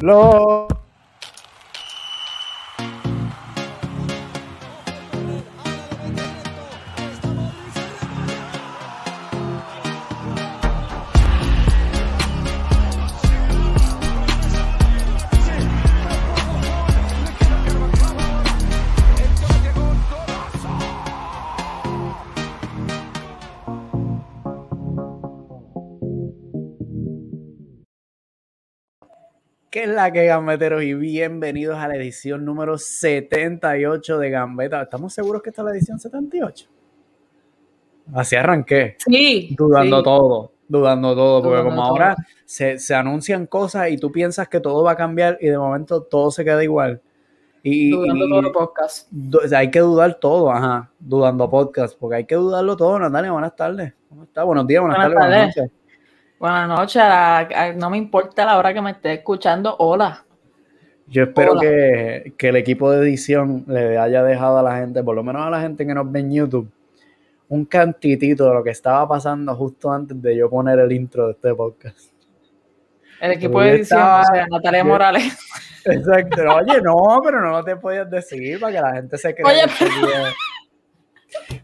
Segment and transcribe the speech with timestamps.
[0.00, 0.65] Lo.
[29.96, 30.82] La que gambeteros?
[30.82, 34.82] Y bienvenidos a la edición número 78 de Gambeta.
[34.82, 36.68] ¿Estamos seguros que esta es la edición 78?
[38.12, 38.96] Así arranqué.
[38.98, 39.56] Sí.
[39.58, 40.04] Dudando sí.
[40.04, 41.90] todo, dudando todo, porque Dudando como todo.
[41.92, 45.56] ahora se, se anuncian cosas y tú piensas que todo va a cambiar y de
[45.58, 47.00] momento todo se queda igual.
[47.62, 49.08] Y, Dudando y- todo el podcast.
[49.10, 52.98] du- hay que dudar todo, ajá, dudando podcast, porque hay que dudarlo todo.
[52.98, 53.94] Natalia, buenas tardes.
[54.10, 54.44] ¿Cómo estás?
[54.44, 55.72] Buenos días, buenas, Buenas tardes, buenas noches.
[56.38, 57.02] Buenas noches.
[57.02, 59.74] a- a- no me importa la hora que me esté escuchando.
[59.78, 60.22] Hola.
[61.08, 61.60] Yo espero Hola.
[61.60, 65.46] que, que el equipo de edición le haya dejado a la gente, por lo menos
[65.46, 66.68] a la gente que nos ve en YouTube,
[67.48, 71.32] un cantitito de lo que estaba pasando justo antes de yo poner el intro de
[71.32, 72.10] este podcast.
[73.20, 75.38] El equipo de edición, estaba- o sea, Natalia yo- Morales.
[75.86, 76.42] Exacto.
[76.56, 79.60] Oye, no, pero no lo te podías decir para que la gente se crea Oye,
[79.78, 80.34] que esto es-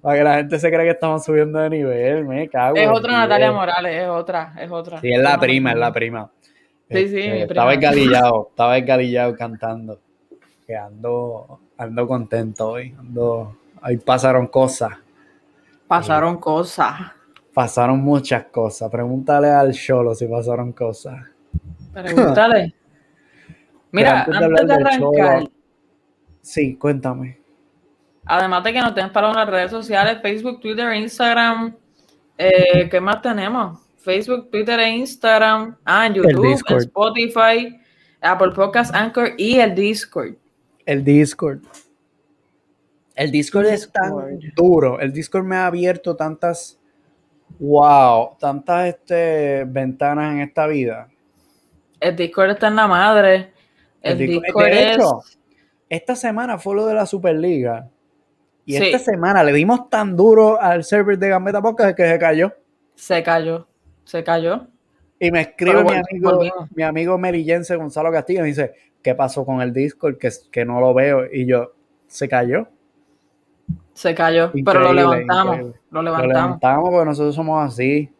[0.00, 2.76] para que la gente se crea que estamos subiendo de nivel, me cago.
[2.76, 3.12] Es otra.
[3.12, 5.00] Natalia Morales, es otra, es otra.
[5.00, 6.30] Sí, es la prima, es la prima.
[6.90, 7.90] Sí, sí, Este, mi Estaba prima.
[7.90, 9.98] esgalillado, estaba esgalillado cantando.
[10.66, 12.94] Que ando, ando contento hoy.
[12.98, 14.92] Ando, ahí pasaron cosas.
[15.88, 16.94] Pasaron cosas.
[17.52, 18.90] Pasaron muchas cosas.
[18.90, 21.20] Pregúntale al Cholo si pasaron cosas.
[21.92, 22.74] Pregúntale.
[23.92, 25.50] Mira, antes de arrancar, Cholo,
[26.40, 27.38] Sí, cuéntame.
[28.26, 31.74] Además de que nos tienen para las redes sociales, Facebook, Twitter, Instagram,
[32.38, 33.80] eh, ¿qué más tenemos?
[33.98, 36.76] Facebook, Twitter e Instagram, ah, en YouTube, en.
[36.78, 37.78] Spotify,
[38.20, 40.34] Apple Podcast, Anchor y el Discord.
[40.84, 41.60] El Discord.
[43.14, 44.54] El Discord es tan Discord.
[44.56, 45.00] duro.
[45.00, 46.78] El Discord me ha abierto tantas.
[47.60, 51.08] Wow, tantas este, ventanas en esta vida.
[52.00, 53.52] El Discord está en la madre.
[54.00, 54.96] El, El Discord- Discord de es.
[54.96, 55.20] hecho,
[55.88, 57.88] esta semana fue lo de la Superliga.
[58.64, 58.84] Y Sí.
[58.84, 62.52] esta semana le dimos tan duro al server de Gambeta Podcast que se cayó.
[62.94, 63.66] Se cayó.
[64.04, 64.66] Se cayó.
[65.18, 66.70] Y me escribe mi amigo, volvimos.
[66.74, 70.16] mi amigo merillense Gonzalo Castillo y me dice, ¿qué pasó con el Discord?
[70.18, 71.24] Que, que no lo veo.
[71.32, 71.72] Y yo,
[72.06, 72.66] se cayó.
[73.94, 74.50] Se cayó.
[74.64, 75.54] Pero lo levantamos.
[75.56, 75.80] increíble.
[75.90, 76.90] Lo Lo levantamos.
[76.90, 78.10] porque nosotros somos así.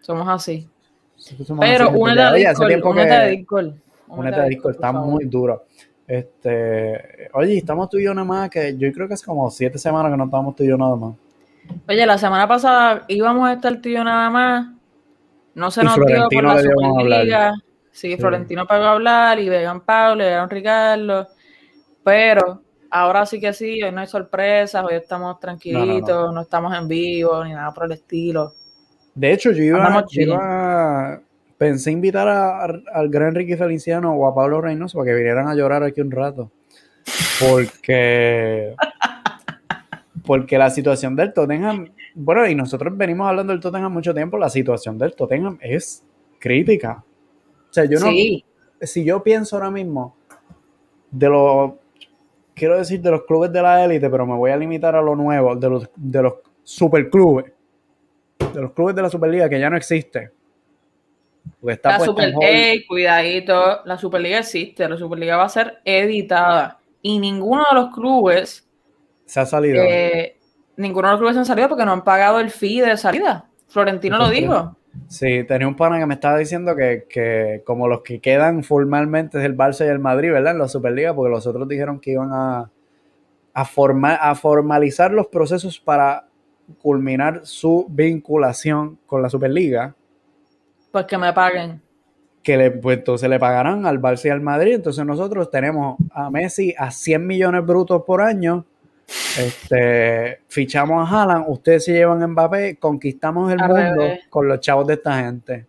[0.00, 0.68] Somos así.
[1.16, 1.96] Somos Pero así.
[1.98, 2.68] únete a Oye, hace Discord.
[2.68, 3.72] tiempo Únete que- a Discord.
[4.08, 5.64] Únete a Discord, está muy duro.
[6.10, 9.78] Este, oye, estamos tú y yo nada más, que yo creo que es como siete
[9.78, 11.14] semanas que no estamos tú y yo nada más.
[11.88, 14.66] Oye, la semana pasada íbamos a estar tú y yo nada más.
[15.54, 17.52] No se Y nos dio por Florentino la Superliga.
[17.92, 18.16] Sí, Sí.
[18.16, 21.28] Florentino pagó a hablar y Vegan Pablo y Aaron Ricardo.
[22.02, 26.88] Pero ahora sí que sí, hoy no hay sorpresas, hoy estamos tranquilitos, no, estamos en
[26.88, 28.52] vivo ni nada por el estilo.
[29.14, 31.20] De hecho, yo iba, yo iba-
[31.60, 35.46] pensé invitar a- a- al gran Enrique Feliciano o a Pablo Reynoso para que vinieran
[35.46, 36.50] a llorar aquí un rato.
[37.38, 38.74] Porque,
[40.24, 44.48] porque la situación del Tottenham, bueno, y nosotros venimos hablando del Tottenham mucho tiempo, la
[44.48, 46.02] situación del Tottenham es
[46.38, 47.04] crítica.
[47.68, 48.44] O sea, yo no, sí,
[48.80, 50.16] si yo pienso ahora mismo
[51.10, 51.72] de los,
[52.54, 55.14] quiero decir de los clubes de la élite, pero me voy a limitar a lo
[55.14, 57.52] nuevo, de los, de los superclubes,
[58.54, 60.30] de los clubes de la Superliga que ya no existe.
[61.60, 62.44] Porque está la Super en hold.
[62.46, 67.94] Ey, cuidadito, la Superliga existe, la Superliga va a ser editada y ninguno de los
[67.94, 68.68] clubes,
[69.24, 69.82] se ha salido.
[69.82, 70.36] eh,
[70.76, 73.48] ninguno de los clubes han salido porque no han pagado el fee de salida.
[73.68, 74.76] Florentino lo dijo.
[75.08, 79.38] Sí, tenía un pana que me estaba diciendo que, que como los que quedan formalmente
[79.38, 80.52] es el Barça y el Madrid, ¿verdad?
[80.52, 82.70] En la Superliga, porque los otros dijeron que iban a,
[83.54, 86.26] a, forma- a formalizar los procesos para
[86.82, 89.94] culminar su vinculación con la Superliga,
[90.90, 91.80] Pues que me paguen.
[92.42, 94.74] que le, pues, entonces le pagarán al Barça y al Madrid.
[94.74, 98.64] Entonces nosotros tenemos a Messi a 100 millones brutos por año.
[99.38, 104.20] Este, fichamos a Haaland, ustedes se llevan a Mbappé, conquistamos el Al mundo revés.
[104.30, 105.66] con los chavos de esta gente.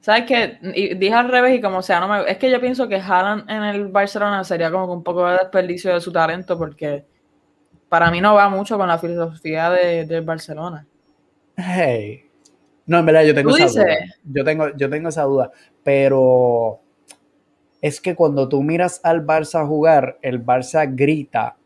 [0.00, 0.58] ¿Sabes qué?
[0.74, 2.28] Y dije al revés y como sea, no me...
[2.30, 5.34] es que yo pienso que Haaland en el Barcelona sería como que un poco de
[5.38, 7.04] desperdicio de su talento porque
[7.88, 10.86] para mí no va mucho con la filosofía de, del Barcelona.
[11.56, 12.24] Hey.
[12.92, 13.84] No, en verdad yo tengo ¿Tú esa dices?
[13.84, 13.96] duda.
[14.34, 15.50] Yo tengo, yo tengo esa duda.
[15.82, 16.78] Pero
[17.80, 21.56] es que cuando tú miras al Barça jugar, el Barça grita,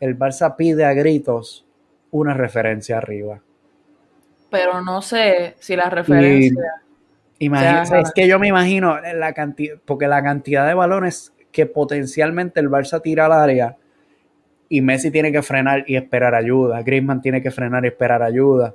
[0.00, 1.66] el Barça pide a gritos
[2.10, 3.40] una referencia arriba.
[4.50, 6.82] Pero no sé si la referencia...
[7.38, 12.68] Es que yo me imagino la cantidad, porque la cantidad de balones que potencialmente el
[12.68, 13.76] Barça tira al área
[14.68, 18.74] y Messi tiene que frenar y esperar ayuda, Griezmann tiene que frenar y esperar ayuda,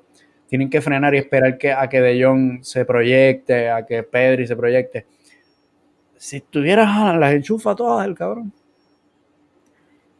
[0.51, 4.45] tienen que frenar y esperar que, a que De Jong se proyecte, a que Pedri
[4.45, 5.05] se proyecte.
[6.17, 8.51] Si estuvieras las enchufa todas el cabrón.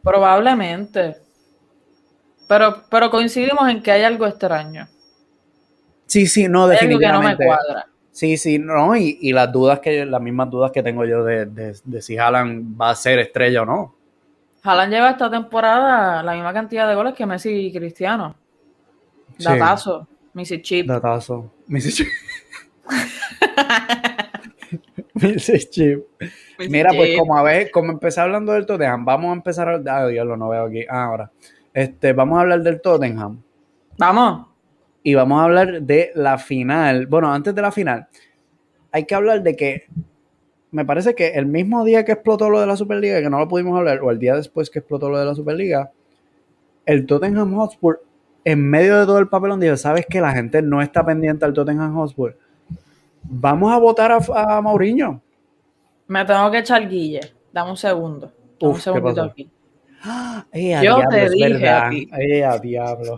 [0.02, 1.18] Probablemente.
[2.48, 4.88] Pero, pero coincidimos en que hay algo extraño.
[6.06, 7.44] Sí, sí, no, definitivamente.
[7.44, 7.88] no me cuadra.
[8.14, 12.18] Sí, sí, no, y, las dudas que, las mismas dudas que tengo yo de, si
[12.18, 13.96] Haaland va a ser estrella o no.
[14.64, 18.34] Haaland lleva esta temporada la misma cantidad de goles que Messi y Cristiano.
[19.38, 20.88] Datazo, Missy Chip.
[20.88, 22.08] Datazo, Missy Chip.
[25.16, 26.06] Missy Chip.
[26.70, 29.82] Mira, pues como a ver, como empecé hablando del Tottenham, vamos a empezar a...
[29.88, 30.86] Ah, Dios, lo no veo aquí.
[30.90, 31.32] Ah, ahora.
[31.74, 33.42] Este, vamos a hablar del Tottenham.
[33.98, 34.48] Vamos
[35.04, 37.08] y vamos a hablar de la final.
[37.08, 38.08] Bueno, antes de la final,
[38.92, 39.86] hay que hablar de que
[40.72, 43.48] me parece que el mismo día que explotó lo de la Superliga, que no lo
[43.48, 45.92] pudimos hablar, o el día después que explotó lo de la Superliga,
[46.86, 48.04] el Tottenham Hotspur,
[48.44, 51.54] en medio de todo el papelón, dijo, ¿sabes que la gente no está pendiente al
[51.54, 52.38] Tottenham Hotspur?
[53.24, 55.22] Vamos a votar a, a Mauriño.
[56.08, 57.22] Me tengo que echar guille.
[57.54, 58.32] Dame un segundo.
[58.60, 59.50] Dame un segundito aquí.
[60.82, 62.10] Yo te dije a ti.
[62.12, 63.18] Ay, a diablo.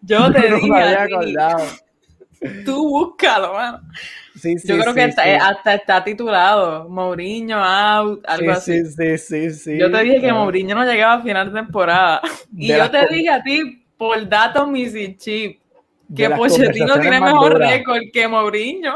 [0.00, 0.76] Yo te digo.
[2.64, 3.80] Tú búscalo, mano.
[4.34, 8.84] Sí, sí, Yo creo que hasta está titulado Mourinho out, algo así.
[8.84, 12.20] Sí, sí, sí, Yo te dije que Mourinho no llegaba a final de temporada.
[12.56, 15.60] Y yo te dije a ti, por datos Missy Chip,
[16.14, 18.94] que Pochettino tiene mejor récord que Mourinho.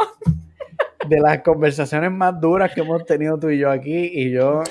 [1.07, 4.63] De las conversaciones más duras que hemos tenido tú y yo aquí, y yo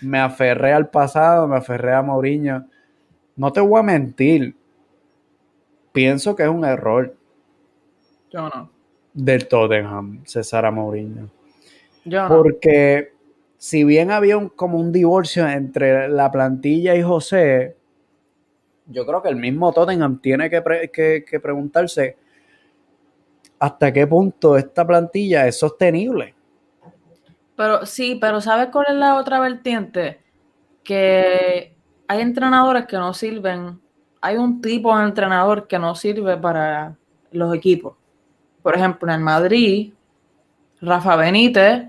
[0.00, 2.66] me aferré al pasado, me aferré a Mourinho.
[3.36, 4.54] No te voy a mentir,
[5.92, 7.17] pienso que es un error.
[8.30, 8.70] Yo no.
[9.12, 11.28] Del Tottenham, César Mourinho.
[12.04, 12.28] Yo no.
[12.28, 13.12] Porque
[13.56, 17.76] si bien había un, como un divorcio entre la plantilla y José,
[18.86, 22.16] yo creo que el mismo Tottenham tiene que, que preguntarse
[23.58, 26.34] hasta qué punto esta plantilla es sostenible.
[27.56, 30.20] Pero sí, pero ¿sabes cuál es la otra vertiente?
[30.84, 31.74] Que
[32.06, 33.80] hay entrenadores que no sirven
[34.20, 36.96] hay un tipo de entrenador que no sirve para
[37.30, 37.96] los equipos.
[38.62, 39.92] Por ejemplo, en Madrid,
[40.80, 41.84] Rafa Benítez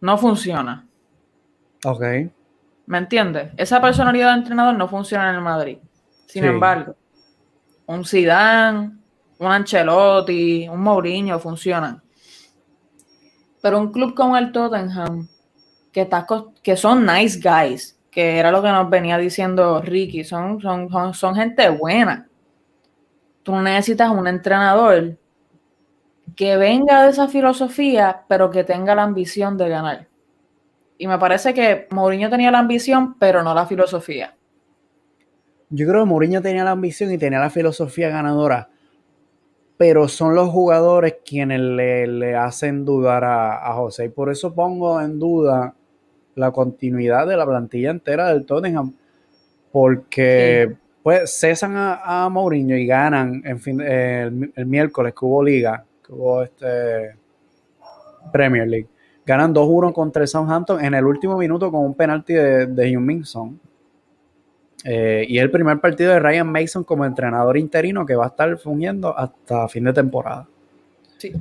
[0.00, 0.86] no funciona.
[1.84, 2.02] Ok.
[2.86, 3.52] ¿Me entiendes?
[3.56, 5.78] Esa personalidad de entrenador no funciona en el Madrid.
[6.26, 6.94] Sin embargo,
[7.86, 8.92] un Zidane,
[9.38, 12.02] un Ancelotti, un Mourinho funcionan.
[13.60, 15.28] Pero un club como el Tottenham,
[15.92, 16.26] que, está,
[16.62, 21.34] que son nice guys, que era lo que nos venía diciendo Ricky, son, son, son,
[21.34, 22.28] gente buena.
[23.42, 25.16] Tú necesitas un entrenador
[26.36, 30.08] que venga de esa filosofía, pero que tenga la ambición de ganar.
[30.98, 34.34] Y me parece que Mourinho tenía la ambición, pero no la filosofía.
[35.70, 38.68] Yo creo que Mourinho tenía la ambición y tenía la filosofía ganadora,
[39.76, 44.06] pero son los jugadores quienes le, hacen dudar a, a, José.
[44.06, 45.74] Y por eso pongo en duda
[46.34, 48.94] la continuidad de la plantilla entera del Tottenham,
[49.70, 55.84] porque pues cesan a, a, Mourinho y ganan en fin, el, miércoles que hubo liga,
[56.08, 57.14] que hubo este
[58.32, 58.88] Premier League,
[59.24, 63.60] ganan 2-1 contra el Southampton en el último minuto con un penalti de, de Son.
[64.84, 68.56] Eh, y el primer partido de Ryan Mason como entrenador interino que va a estar
[68.58, 70.48] fungiendo hasta fin de temporada.
[71.18, 71.34] Sí.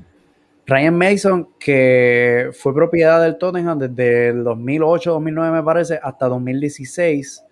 [0.66, 7.46] Ryan Mason, que fue propiedad del Tottenham desde el 2008, 2009 me parece, hasta 2016,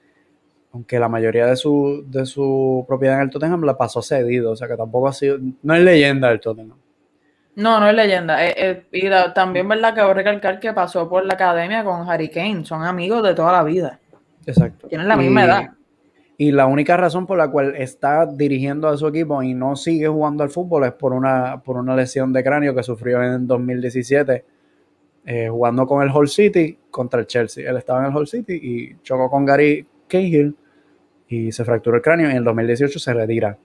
[0.73, 4.55] aunque la mayoría de su, de su propiedad en el Tottenham la pasó cedido, o
[4.57, 6.77] sea que tampoco ha sido, no es leyenda del Tottenham.
[7.55, 8.45] No, no es leyenda.
[8.45, 9.93] Eh, eh, y también, ¿verdad?
[9.93, 12.65] Que voy a recalcar que pasó por la academia con Harry Kane.
[12.65, 13.99] Son amigos de toda la vida.
[14.45, 14.87] Exacto.
[14.87, 15.69] Tienen la misma edad.
[16.37, 20.07] Y la única razón por la cual está dirigiendo a su equipo y no sigue
[20.07, 24.43] jugando al fútbol es por una, por una lesión de cráneo que sufrió en 2017
[25.27, 27.67] eh, jugando con el Hull City contra el Chelsea.
[27.67, 30.55] Él estaba en el Hull City y chocó con Gary Cahill
[31.27, 33.57] y se fracturó el cráneo y en el 2018 se retira.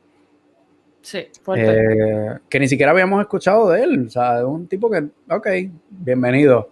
[1.02, 1.26] Sí.
[1.56, 4.06] Eh, que ni siquiera habíamos escuchado de él.
[4.06, 5.48] O sea, un tipo que, ok,
[5.90, 6.70] bienvenido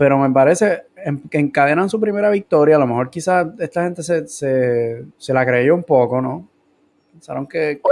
[0.00, 0.84] pero me parece
[1.30, 2.76] que encadenan su primera victoria.
[2.76, 6.48] A lo mejor quizás esta gente se, la creyó un poco, ¿no?
[7.12, 7.82] Pensaron que,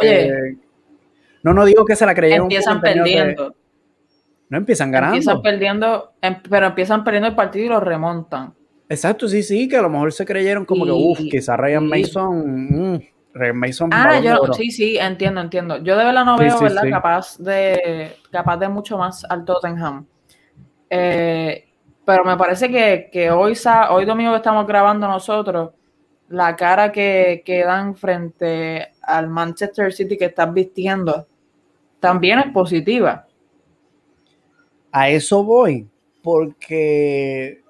[1.43, 3.55] No, no digo que se la creyeron Empiezan perdiendo.
[4.49, 5.17] No empiezan ganando.
[5.17, 8.55] Empiezan perdiendo, em, pero empiezan perdiendo el partido y lo remontan.
[8.89, 12.95] Exacto, sí, sí, que a lo mejor se creyeron como que, uff, quizás Ryan Mason,
[12.95, 13.01] mm,
[13.55, 13.91] Mason.
[13.93, 15.77] Ah, yo, sí, sí, entiendo, entiendo.
[15.79, 16.83] Yo de verdad no veo, ¿verdad?
[16.91, 20.07] Capaz de capaz de mucho más al Tottenham.
[20.91, 21.69] Eh,
[22.05, 23.55] pero me parece que, hoy,
[23.91, 25.73] hoy domingo que estamos grabando nosotros,
[26.29, 31.27] la cara que, que, dan frente al Manchester City que estás vistiendo
[32.01, 33.27] también es positiva.
[34.91, 35.87] A eso voy,
[36.23, 37.63] porque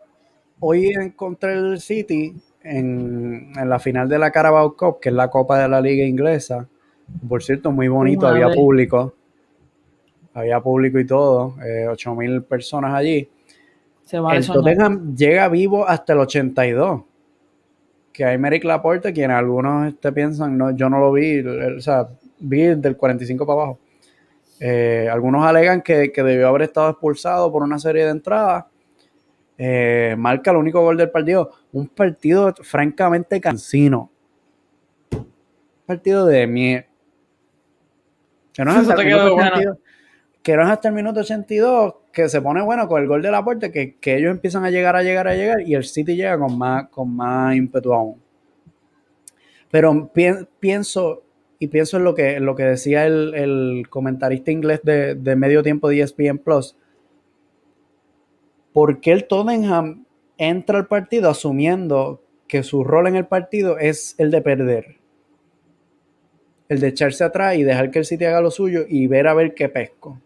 [0.60, 5.58] hoy encontré el City en, la final de la Carabao Cup, que es la Copa
[5.58, 6.68] de la Liga Inglesa.
[7.28, 9.14] Por cierto, muy bonito, había público.
[10.34, 13.28] Había público y todo, eh, 8.000 personas allí.
[14.04, 17.02] Se el Tottenham llega vivo hasta el 82.
[18.12, 22.08] Que hay Merrick Laporte, quien algunos te piensan, no, yo no lo vi, o sea,
[22.38, 23.78] vi del 45 para abajo.
[24.60, 28.64] Eh, algunos alegan que, que, debió haber estado expulsado por una serie de entradas.
[29.58, 31.50] Eh, marca el único gol del partido.
[31.72, 34.10] Un partido francamente cansino.
[35.12, 35.26] Un
[35.84, 36.86] partido de mierda.
[38.54, 39.36] Que no, es hasta el minuto
[40.42, 43.30] que no es hasta el minuto 82 que se pone bueno con el gol de
[43.30, 46.16] la puerta, que, que, ellos empiezan a llegar, a llegar, a llegar y el City
[46.16, 48.20] llega con más, con más ímpetu aún.
[49.70, 50.10] Pero
[50.58, 51.22] pienso,
[51.58, 56.00] y pienso en lo que, lo que decía el, comentarista inglés de, medio tiempo de
[56.00, 56.76] ESPN Plus.
[58.72, 60.04] ¿Por qué el Tottenham
[60.36, 64.96] entra al partido asumiendo que su rol en el partido es el de perder?
[66.68, 69.34] El de echarse atrás y dejar que el City haga lo suyo y ver a
[69.34, 70.20] ver qué pesco.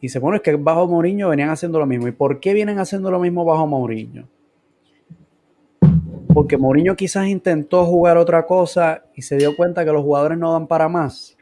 [0.00, 2.08] Y se pone que bajo Mourinho venían haciendo lo mismo.
[2.08, 4.28] ¿Y por qué vienen haciendo lo mismo bajo Mourinho?
[6.34, 10.52] porque Mourinho quizás intentó jugar otra cosa y se dio cuenta que los jugadores no
[10.52, 11.38] dan para más.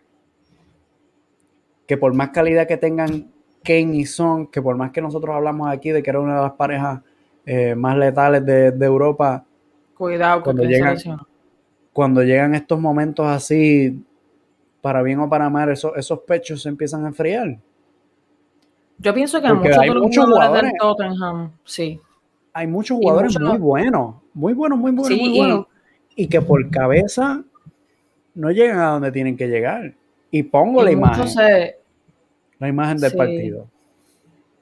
[1.86, 3.31] Que por más calidad que tengan
[3.62, 6.42] Kane y Son, que por más que nosotros hablamos aquí de que era una de
[6.42, 7.00] las parejas
[7.46, 9.44] eh, más letales de, Europa.
[9.96, 10.96] Cuidado cuando llegan,
[11.92, 14.02] cuando llegan estos momentos así,
[14.80, 17.58] para bien o para mal, esos, esos pechos se empiezan a enfriar.
[18.98, 22.00] Yo pienso que muchos de los jugadores del Tottenham, sí.
[22.52, 25.68] Hay muchos jugadores muy buenos muy bueno, muy bueno, muy bueno.
[26.14, 27.42] Y que por cabeza
[28.34, 29.94] no llegan a donde tienen que llegar.
[30.30, 31.26] Y pongo la imagen.
[32.62, 33.66] La imagen del partido.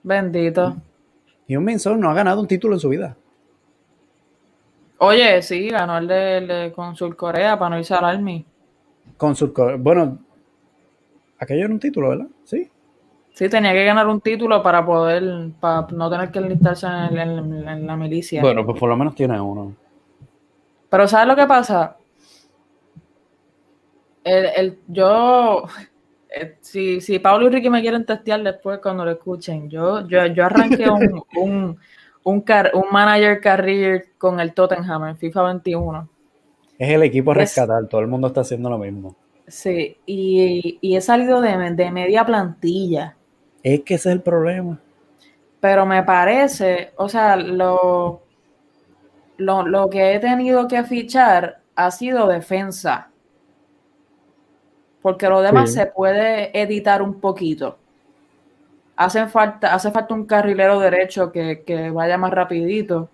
[0.02, 0.75] Bendito.
[1.47, 3.14] Y un Minson no ha ganado un título en su vida.
[4.97, 8.42] Oye, sí, ganó el de, con Sur Corea para no irse al Army.
[9.19, 9.76] Con Sur Corea.
[9.78, 10.19] Bueno,
[11.38, 12.28] aquello era un título, ¿verdad?
[12.45, 12.71] Sí.
[13.35, 17.97] Sí, tenía que ganar un título para poder, para no tener que enlistarse en, la
[17.97, 18.40] milicia.
[18.40, 19.75] Bueno, pues por lo menos tiene uno.
[20.88, 21.99] Pero ¿sabes lo que pasa?
[24.25, 25.66] El, yo,
[26.35, 30.27] eh, si, si Pablo y Ricky me quieren testear después cuando lo escuchen, yo, yo,
[30.27, 31.79] yo arranqué un, un,
[32.25, 32.45] un,
[32.91, 36.09] manager career con el Tottenham en FIFA 21.
[36.79, 39.17] Es el equipo a rescatar, todo el mundo está haciendo lo mismo.
[39.47, 43.17] Sí, y, he salido de, de media plantilla.
[43.63, 44.79] Es que ese es el problema.
[45.61, 48.23] Pero me parece, o sea, lo,
[49.37, 53.11] lo, que he tenido que fichar ha sido defensa.
[55.02, 57.78] Porque lo demás se puede editar un poquito.
[58.97, 63.09] Hace falta, hace falta un carrilero derecho que, vaya más rapidito.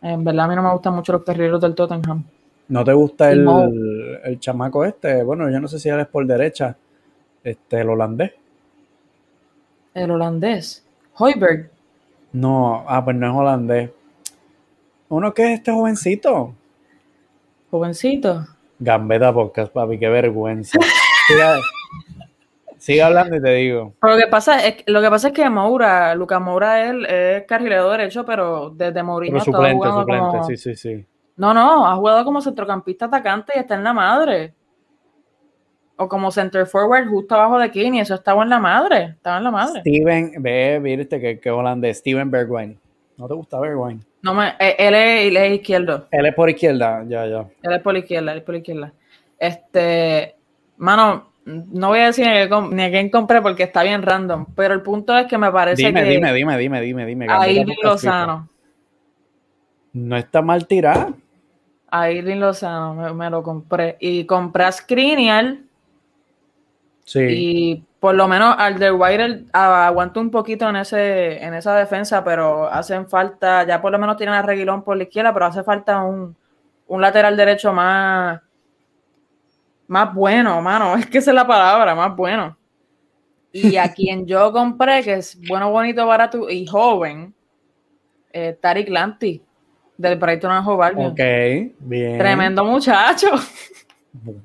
[0.00, 2.22] En verdad a mí no me gustan mucho los carrileros del Tottenham.
[2.68, 5.24] ¿No te gusta el, el, chamaco este?
[5.24, 6.76] Bueno, yo no sé si eres por derecha.
[7.42, 8.32] Este, el holandés.
[9.94, 10.84] El holandés.
[11.14, 11.70] Hoiberg.
[12.32, 13.90] No, ah, pues no es holandés.
[15.08, 16.54] Uno que es este jovencito.
[17.70, 18.46] Jovencito.
[18.78, 20.78] Gambeta Podcast, papi, qué vergüenza.
[22.78, 23.94] Sigue hablando y te digo.
[24.00, 27.90] lo que pasa es, lo que pasa es que Moura, Lucas Moura, él es carrilero
[27.90, 30.44] derecho, pero desde Mourinho está jugando como...
[30.44, 31.04] sí, sí, sí.
[31.36, 34.54] No, no, ha jugado como centrocampista atacante y está en la madre
[35.98, 39.44] o como center forward justo abajo de Kini, eso estaba en la madre, estaba en
[39.44, 39.80] la madre.
[39.80, 42.78] Steven, ve, viste que, que holandés, Steven Bergwijn.
[43.18, 44.00] ¿No te gusta Bergwijn?
[44.22, 46.06] No, me, eh, él, es, él es izquierdo.
[46.10, 47.46] Él es por izquierda, ya, ya.
[47.62, 48.92] Él es por izquierda, él es por izquierda.
[49.38, 50.36] Este,
[50.76, 54.82] mano, no voy a decir ni a quién compré porque está bien random, pero el
[54.82, 56.10] punto es que me parece dime, que...
[56.10, 57.26] Dime, dime, dime, dime, dime.
[57.28, 58.48] A Irving Lozano.
[59.92, 61.16] No está mal tirado.
[61.90, 63.96] A Irving Lozano me, me, lo compré.
[63.98, 65.56] Y compré a Skriniar
[67.14, 73.08] y por lo menos Alderweireld aguanta un poquito en ese en esa defensa, pero hacen
[73.08, 76.36] falta, ya por lo menos tienen a Reguilón por la izquierda, pero hace falta un,
[76.88, 78.40] lateral derecho más
[79.88, 82.56] más bueno, mano, es que esa es la palabra, más bueno.
[83.50, 87.34] Y a quien yo compré, que es bueno, bonito, barato y joven,
[88.32, 89.42] eh, Tarik Lanti.
[89.96, 91.06] del Brighton and Hove.
[91.06, 92.18] Ok, bien.
[92.18, 93.28] Tremendo muchacho.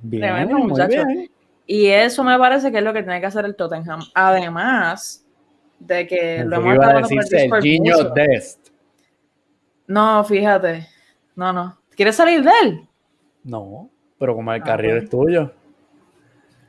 [0.02, 1.06] Bien, Tremendo muchacho.
[1.06, 1.33] bien.
[1.66, 4.02] Y eso me parece que es lo que tiene que hacer el Tottenham.
[4.14, 5.26] Además
[5.80, 8.14] de que lo hemos iba a el.
[8.14, 8.70] Dest.
[9.88, 10.88] No, fíjate.
[11.36, 11.78] No, no.
[11.96, 12.88] ¿Quieres salir de él?
[13.44, 15.04] No, pero como el Ah, carril bueno.
[15.04, 15.52] es tuyo.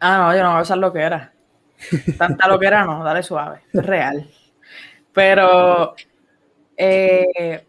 [0.01, 1.33] Ah, no, yo no voy a usar lo que era.
[2.19, 3.61] Tanta lo que era, no, dale suave.
[3.73, 4.29] Es real.
[5.13, 5.95] Pero
[6.77, 7.65] eh,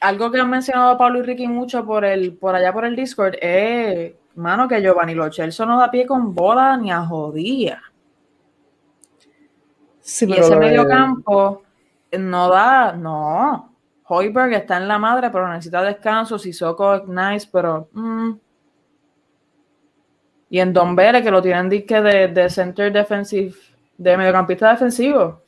[0.00, 3.34] algo que han mencionado Pablo y Ricky mucho por el, por allá por el Discord
[3.40, 7.80] es, mano, que Giovanni Lo Celso no da pie con bola ni a jodía.
[10.00, 11.62] Sí, Y ese lo de- mediocampo
[12.18, 13.74] no da, no.
[14.10, 16.38] Hoiberg está en la madre, pero necesita descanso.
[16.38, 17.88] Sissoko es nice, pero.
[17.92, 18.30] mm.
[20.50, 23.54] Y en Don Bere, que lo tienen disque de, de center defensive,
[23.98, 25.42] de mediocampista defensivo.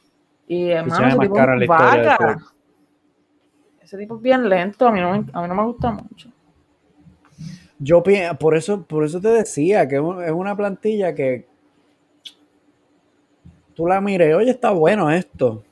[0.46, 2.36] Y hermano, ese tipo es vaca.
[3.80, 6.28] Ese tipo es bien lento, a mí no, a mí no me gusta mucho.
[7.82, 8.02] Yo
[8.38, 11.46] por eso, por eso te decía que es un- es una plantilla que
[13.74, 15.64] tú la mires, oye, está bueno esto.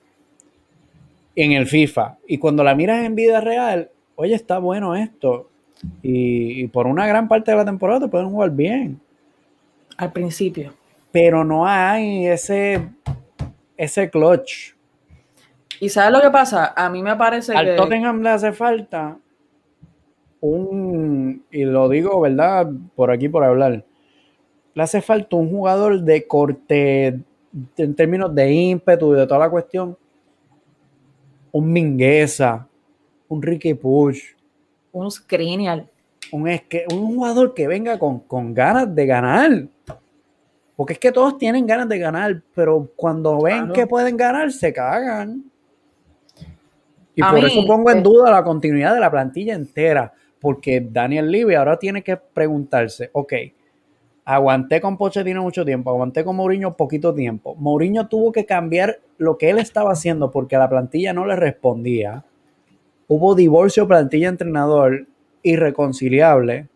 [1.36, 2.16] En el FIFA.
[2.26, 5.50] Y cuando la miras en vida real, oye, está bueno esto.
[6.02, 8.98] Y, y por una gran parte de la temporada te pueden jugar bien.
[9.96, 10.72] Al principio.
[11.12, 12.88] Pero no hay ese,
[13.76, 14.72] ese clutch.
[15.80, 16.72] ¿Y sabes lo que pasa?
[16.74, 17.72] A mí me parece Al que.
[17.76, 19.16] Tottenham le hace falta
[20.40, 22.70] un, y lo digo, ¿verdad?
[22.94, 23.84] Por aquí por hablar,
[24.74, 27.20] le hace falta un jugador de corte
[27.76, 29.96] en términos de ímpetu y de toda la cuestión.
[31.50, 32.66] Un Mingueza,
[33.28, 34.22] un Ricky Push,
[34.92, 35.86] Un Skriniar.
[36.30, 36.42] un,
[36.92, 39.66] un jugador que venga con, con ganas de ganar.
[40.76, 43.72] Porque es que todos tienen ganas de ganar, pero cuando ven Claro.
[43.72, 45.42] que pueden ganar, se cagan.
[47.16, 50.12] Y A por mí, eso pongo en eh, duda la continuidad de la plantilla entera.
[50.40, 53.32] Porque Daniel Levy ahora tiene que preguntarse, ok,
[54.24, 57.54] aguanté con Pochettino mucho tiempo, aguanté con Mourinho poquito tiempo.
[57.56, 62.24] Mourinho tuvo que cambiar lo que él estaba haciendo porque la plantilla no le respondía.
[63.08, 65.06] Hubo divorcio plantilla-entrenador
[65.42, 66.68] irreconciliable.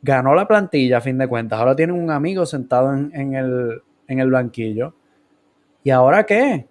[0.00, 1.58] Ganó la plantilla a fin de cuentas.
[1.58, 4.94] Ahora tiene un amigo sentado en, en el, en el banquillo.
[5.84, 6.66] ¿Y ahora qué?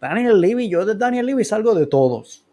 [0.00, 2.44] Daniel Levy, yo de Daniel Levy salgo de todos.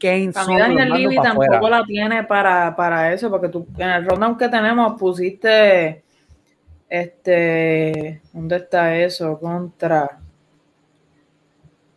[0.00, 1.78] Kane lo Daniel Levy tampoco afuera.
[1.80, 6.02] la tiene para, para eso, porque tú en el rundown que tenemos pusiste
[6.88, 9.38] este ¿dónde está eso?
[9.38, 10.18] Contra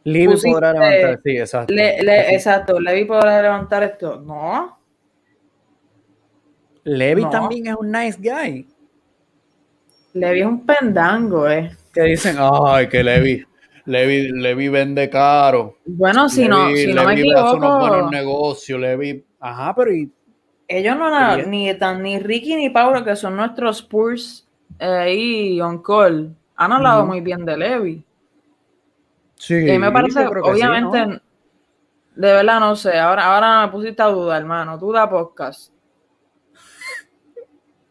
[0.04, 1.74] Levy pusiste- podrá levantar, sí, exacto.
[1.74, 4.20] Le- le- exacto, Levi podrá levantar esto.
[4.20, 4.78] No,
[6.84, 7.30] Levy No.
[7.30, 8.68] también es un nice guy.
[10.13, 11.72] Levi es un pendango, eh.
[11.94, 13.46] Que dicen, ay, que Levy,
[13.86, 15.78] Levy, Levy vende caro.
[15.86, 19.26] Bueno, si no, si no me Levy hace unos buenos equivoco, negocios, Levy.
[19.39, 20.12] Ajá, pero y
[20.67, 21.43] ellos no Sí.
[21.48, 24.48] ni tan ni Ricky ni Paulo, que son nuestros Spurs
[24.80, 28.06] eh, ahí on call, han hablado muy bien de Levi.
[29.36, 31.13] sí, Y a mí me parece, yo creo que sí, obviamente, ¿no?
[32.15, 35.74] de verdad no sé, ahora, ahora me pusiste a dudar, hermano, duda podcast.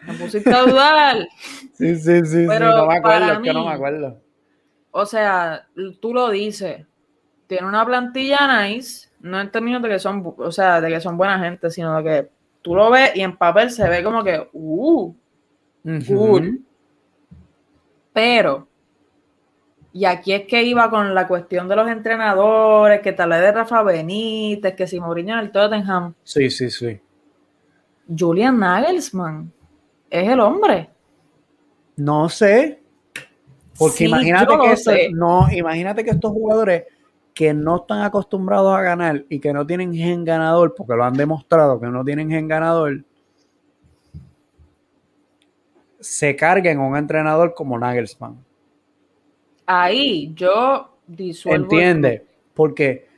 [0.07, 1.29] Me pusiste a dudar.
[1.75, 4.22] Sí, sí, sí, sí, Pero no me acuerdo, para es que no mí- me acuerdo.
[4.93, 5.67] O sea,
[6.01, 6.87] tú lo dices.
[7.49, 11.17] Tiene una plantilla nice, no en términos de que son, o sea, de que son
[11.17, 12.31] buena gente, sino de que
[12.63, 15.15] tú lo ves y en papel se ve como que, uh.
[18.13, 18.69] Pero,
[19.93, 23.53] y aquí es que iba con la cuestión de los entrenadores, que tal vez de
[23.53, 27.01] Rafa Benítez, que si Mourinho en el Tottenham, Sí, sí, sí.
[28.17, 29.53] Julian Nagelsmann
[30.11, 30.91] es el hombre.
[31.97, 32.82] No sé.
[33.83, 36.85] Porque Sí, imagínate que esto- no, imagínate que estos jugadores
[37.35, 41.15] que no están acostumbrados a ganar y que no tienen gen ganador, porque lo han
[41.15, 43.03] demostrado que no tienen gen ganador,
[45.99, 48.37] se carguen a un entrenador como Nagelsmann.
[49.67, 51.57] Ahí yo disuelvo.
[51.57, 52.25] el ¿Entiende?
[52.55, 53.09] Porque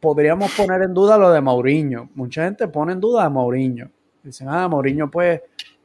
[0.00, 2.08] podríamos poner en duda lo de Mourinho.
[2.16, 3.88] Mucha gente pone en duda a Mourinho.
[4.24, 5.42] Dicen, ah, Mourinho pues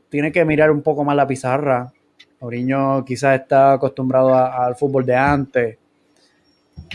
[0.09, 1.93] tiene que mirar un poco más la pizarra.
[2.41, 5.77] Mourinho quizás está acostumbrado al fútbol de antes.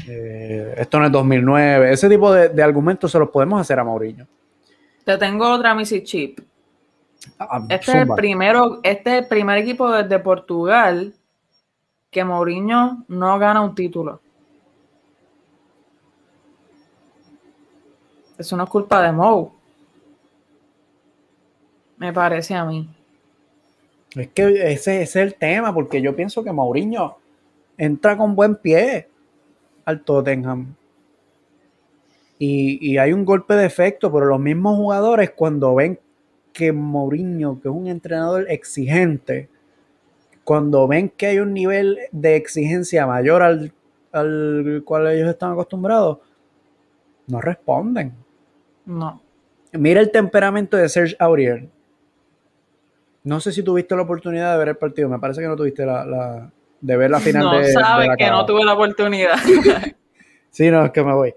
[0.09, 1.93] Eh, esto no es 2009.
[1.93, 4.27] Ese tipo de, de argumentos se los podemos hacer a Mourinho.
[5.05, 6.41] Te tengo otra Missy Chip.
[7.39, 11.15] Ah, Este es el primero, este es el primer equipo desde Portugal
[12.11, 14.21] que Mourinho no gana un título.
[18.37, 19.53] Eso no es culpa de Mou.
[21.99, 22.89] Me parece a mí.
[24.17, 27.19] Es que ese, ese es el tema, porque yo pienso que Mourinho
[27.77, 29.09] entra con buen pie
[29.85, 30.75] al Tottenham.
[32.39, 35.99] y, hay un golpe de efecto, pero los mismos jugadores cuando ven
[36.53, 39.49] que Mourinho, que es un entrenador exigente,
[40.45, 43.73] cuando ven que hay un nivel de exigencia mayor al,
[44.13, 46.19] al cual ellos están acostumbrados,
[47.27, 48.15] no responden.
[48.87, 49.21] No.
[49.73, 51.69] Mira el temperamento de Serge Aurier.
[53.27, 55.09] No sé si tuviste la oportunidad de ver el partido.
[55.09, 56.49] Me parece que no tuviste la,
[56.81, 57.75] de ver la final no, de.
[57.75, 59.35] No, sabes que no tuve la oportunidad.
[60.51, 61.31] sí, no, es que me voy.
[61.31, 61.35] O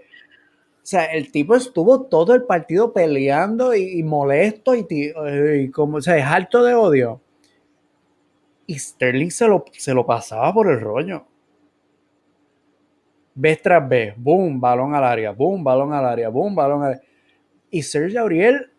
[0.83, 6.25] sea, el tipo estuvo todo el partido peleando y, molesto y, como, o sea, es
[6.25, 7.21] alto de odio.
[8.67, 11.25] Y Sterling se lo, se lo pasaba por el rollo.
[13.33, 17.01] Vez tras vez, boom, balón al área, boom, balón al área, boom, balón al área.
[17.71, 18.69] Y Sergio Gabriel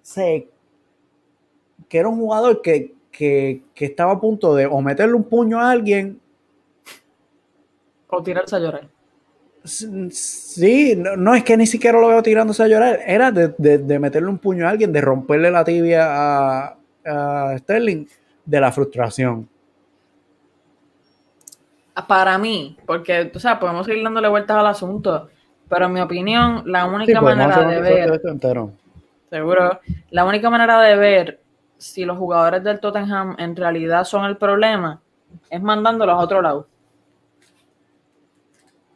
[0.00, 0.51] se,
[1.92, 5.60] que era un jugador que, que, que estaba a punto de o meterle un puño
[5.60, 6.18] a alguien
[8.08, 8.88] o tirarse a llorar.
[9.62, 13.00] Sí, no, es que ni siquiera lo veo tirándose a llorar.
[13.06, 18.06] Era de, meterle un puño a alguien, de romperle la tibia a, Sterling,
[18.46, 19.46] de la frustración.
[22.08, 25.28] Para mí, porque, o sea, podemos ir dándole vueltas al asunto,
[25.68, 28.22] pero en mi opinión, la única manera de ver.
[29.28, 29.78] Seguro.
[30.10, 31.41] La única manera de ver
[31.82, 35.00] si los jugadores del Tottenham en realidad son el problema
[35.50, 36.68] es mandándolos a otro lado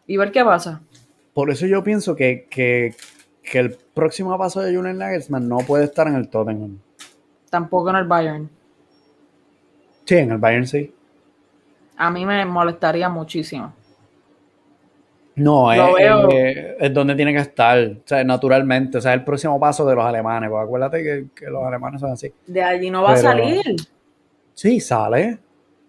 [0.06, 0.80] y ver qué pasa.
[1.34, 2.94] Por eso yo pienso que,
[3.42, 6.78] el próximo paso de Julian Nagelsmann no puede estar en el Tottenham.
[7.50, 8.50] Tampoco en el Bayern.
[10.04, 10.94] Sí, en el Bayern sí.
[11.96, 13.74] A mí me molestaría muchísimo.
[15.36, 15.78] No, es,
[16.78, 20.02] es, donde tiene que estar, o sea, naturalmente, o sea, el próximo paso de los
[20.02, 22.32] alemanes, porque acuérdate que, los alemanes son así.
[22.46, 23.76] De allí no va a salir.
[24.54, 25.38] Sí, sale.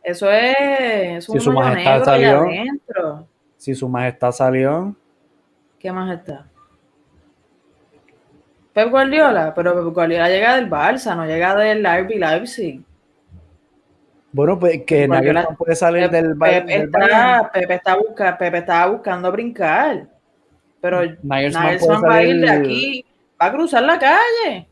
[0.04, 3.28] Eso es, un si su majestad salió, adentro.
[3.56, 4.96] Si su majestad salió.
[5.80, 6.42] ¿Qué majestad?
[8.74, 12.84] Pep Guardiola, pero Pep Guardiola llega del Barça, no llega del RB Leipzig.
[14.32, 19.32] Bueno, pues que nadie puede salir del, Pep, está, Pep, está busca, Pep estaba buscando
[19.32, 20.08] brincar.
[20.82, 23.06] Pero Nagelsmann, va a ir de aquí,
[23.42, 24.68] va a cruzar la calle.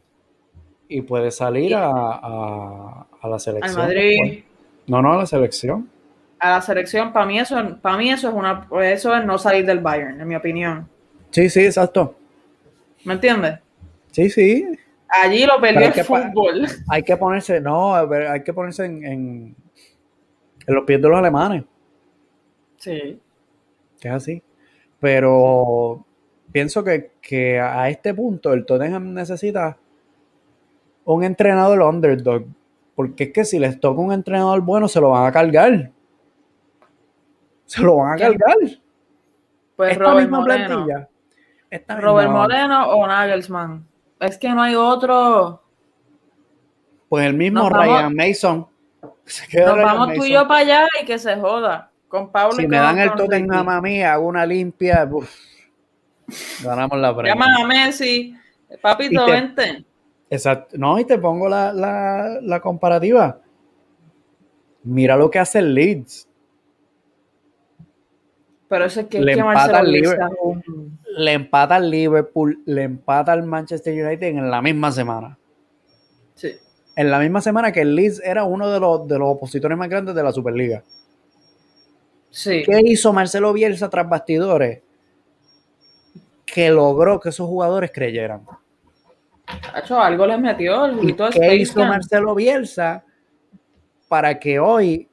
[0.88, 3.80] Y puede salir a, a, a la selección.
[3.80, 4.44] Al Madrid.
[4.88, 5.90] No, no, a la selección
[6.40, 9.66] a la selección, para mí eso, para mí eso es una, eso es no salir
[9.66, 10.88] del Bayern, en mi opinión.
[11.32, 12.16] Sí, sí, exacto.
[13.04, 13.60] ¿Me entiendes?
[14.12, 14.68] Sí, sí.
[15.22, 16.68] Allí lo perdió el fútbol.
[16.90, 19.56] Hay que ponerse, no, hay que ponerse en, en,
[20.68, 21.64] los pies de los alemanes.
[22.78, 23.20] Sí.
[24.02, 24.44] Es así.
[25.00, 26.06] Pero
[26.52, 29.78] pienso que, que a este punto el Tottenham necesita
[31.06, 32.46] un entrenador underdog.
[32.96, 35.92] Porque es que si les toca un entrenador bueno, se lo van a cargar
[37.66, 38.56] se lo van a cargar.
[39.76, 40.88] Pues Robert Moreno.
[42.00, 43.86] Robert Moreno o Nagelsmann.
[44.20, 45.62] Es que no hay otro.
[47.10, 48.68] Pues el mismo Ryan Mason.
[49.54, 51.92] nos vamos tú y yo para allá y que se joda.
[52.08, 55.10] Con Pablo si me dan el Tottenham a mí, hago una limpia.
[56.64, 57.34] ganamos la premia.
[57.34, 58.36] Llaman a Messi.
[58.82, 59.86] Papito, vente.
[60.30, 60.76] Exacto.
[60.78, 63.40] No, y te pongo la, la, la comparativa.
[64.84, 66.28] Mira lo que hace el Leeds.
[68.68, 70.64] Pero eso es que, le, empata al Liverpool,
[71.18, 75.38] le empata al Liverpool, le empata al Manchester United en la misma semana.
[76.34, 76.52] Sí.
[76.96, 79.90] En la misma semana que el Leeds era uno de los, de los opositores más
[79.90, 80.84] grandes de la Superliga.
[82.30, 82.64] Sí.
[82.66, 84.82] ¿Qué hizo Marcelo Bielsa tras bastidores?
[86.46, 88.46] Que logró que esos jugadores creyeran.
[89.90, 93.06] algo les metió el ¿Qué hizo Marcelo Bielsa
[94.10, 95.10] para que hoy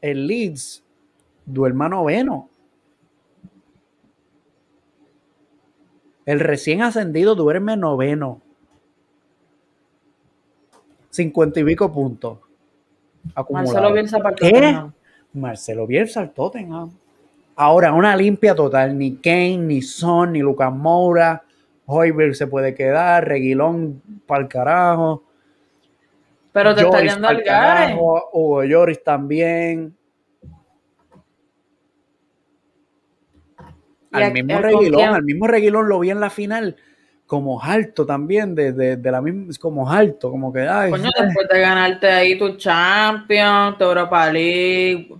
[0.00, 0.82] el Leeds
[1.44, 2.48] duerma noveno.
[6.26, 8.40] El recién ascendido duerme noveno.
[11.10, 12.38] Cincuenta y pico puntos.
[13.50, 14.80] Marcelo Bielsa para ¿Qué?
[15.32, 16.90] Marcelo Bielsa al Tottenham.
[17.56, 18.96] Ahora, una limpia total.
[18.96, 21.42] Ni Kane, ni Son, ni Lucas Moura.
[21.86, 23.26] Hoiberg se puede quedar.
[23.26, 25.24] Reguilón para el carajo.
[26.52, 29.94] Pero te está yendo al Hugo Lloris también.
[34.12, 36.76] Al mismo Reguilón, al mismo Reguilón lo vi en la final
[37.30, 41.60] como alto también, de, de, la misma, como alto, como que ay, Coño, después de
[41.60, 45.14] ganarte ahí tu Champions, tu Europa League.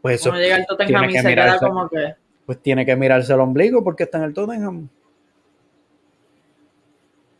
[0.00, 2.16] Pues eso llega el Tottenham y se queda como que.
[2.44, 4.88] Pues tiene que mirarse el ombligo porque está en el Tottenham.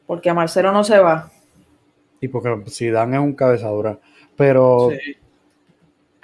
[0.07, 1.29] Porque a Marcelo no se va.
[2.21, 3.99] Y porque si Dan es un cabezadura.
[4.37, 4.91] Pero.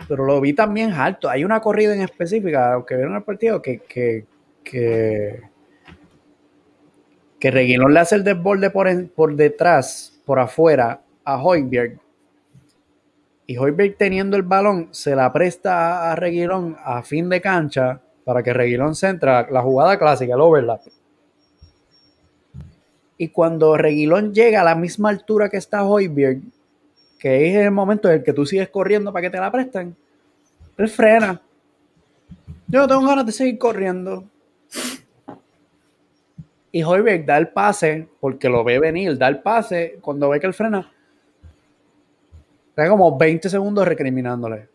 [0.07, 1.29] Pero lo vi también alto.
[1.29, 4.25] Hay una corrida en específica, que vieron el partido, que, que
[4.71, 5.41] que
[7.39, 11.99] que Reguilón le hace el desborde por, en- por detrás, por afuera, a Hoiberg.
[13.47, 18.01] Y Hoiberg teniendo el balón, se la presta a, a Reguilón a fin de cancha
[18.25, 20.81] para que Reguilón centra la jugada clásica, el overlap.
[23.17, 26.41] Y cuando Reguilón llega a la misma altura que está Hoiberg,
[27.19, 29.97] que es el momento en el que tú sigues corriendo para que te la presten,
[30.77, 31.41] él frena.
[32.69, 34.25] Yo tengo ganas de seguir corriendo.
[36.71, 40.47] Y Hoiberg da el pase, porque lo ve venir, da el pase, cuando ve que
[40.47, 40.93] él frena,
[42.77, 44.69] da como 20 segundos recriminándole.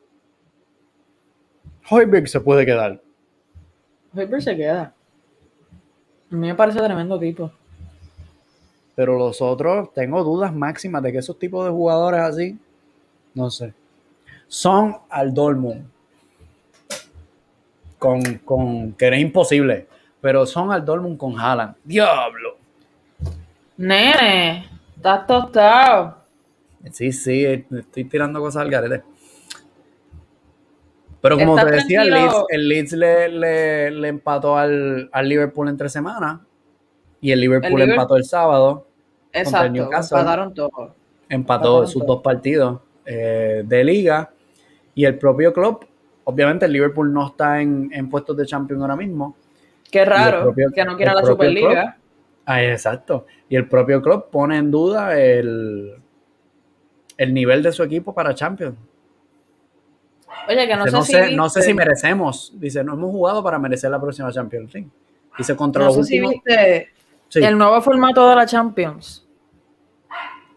[1.90, 3.00] Hoiberg se puede quedar.
[4.16, 4.94] Hoiberg se queda.
[6.32, 7.52] A mí me parece tremendo tipo.
[8.96, 12.58] Pero los otros, tengo dudas máximas de que esos tipos de jugadores así,
[13.34, 13.74] no sé.
[14.48, 15.86] Son al Dortmund.
[17.98, 19.88] Con, con, que era imposible.
[20.24, 21.76] Pero son al Dortmund con Haaland.
[21.84, 22.56] ¡Diablo!
[23.76, 26.18] Nene, estás tostado.
[26.92, 29.04] Sí, sí, estoy tirando cosas al garete.
[31.20, 32.12] Pero como te decía, el.
[32.12, 36.40] Leeds, el Leeds le, le- le empató al, al Liverpool entre semanas.
[37.20, 38.88] Y el Liverpool El empató el sábado.
[39.34, 40.20] Exacto, Newcastle.
[40.20, 40.70] empataron todo.
[40.72, 40.96] empató
[41.30, 42.16] Empataron sus todo.
[42.16, 44.32] dos partidos eh, de liga
[44.96, 45.86] y el propio club,
[46.24, 49.36] obviamente el Liverpool no está en, en puestos de Champions ahora mismo.
[49.92, 51.98] Qué raro propio- que no quiera la Superliga.
[52.46, 53.26] Ah, exacto.
[53.50, 55.96] Y el propio club pone en duda el,
[57.18, 58.76] el nivel de su equipo para Champions.
[60.50, 62.54] Oye, que no Dice, sé no, si sé, no sé viste- si merecemos.
[62.56, 64.90] Dice, no hemos jugado para merecer la próxima Champions League.
[65.38, 66.90] Dice, contra no los sé si viste
[67.30, 69.26] Sí, el nuevo formato de la Champions.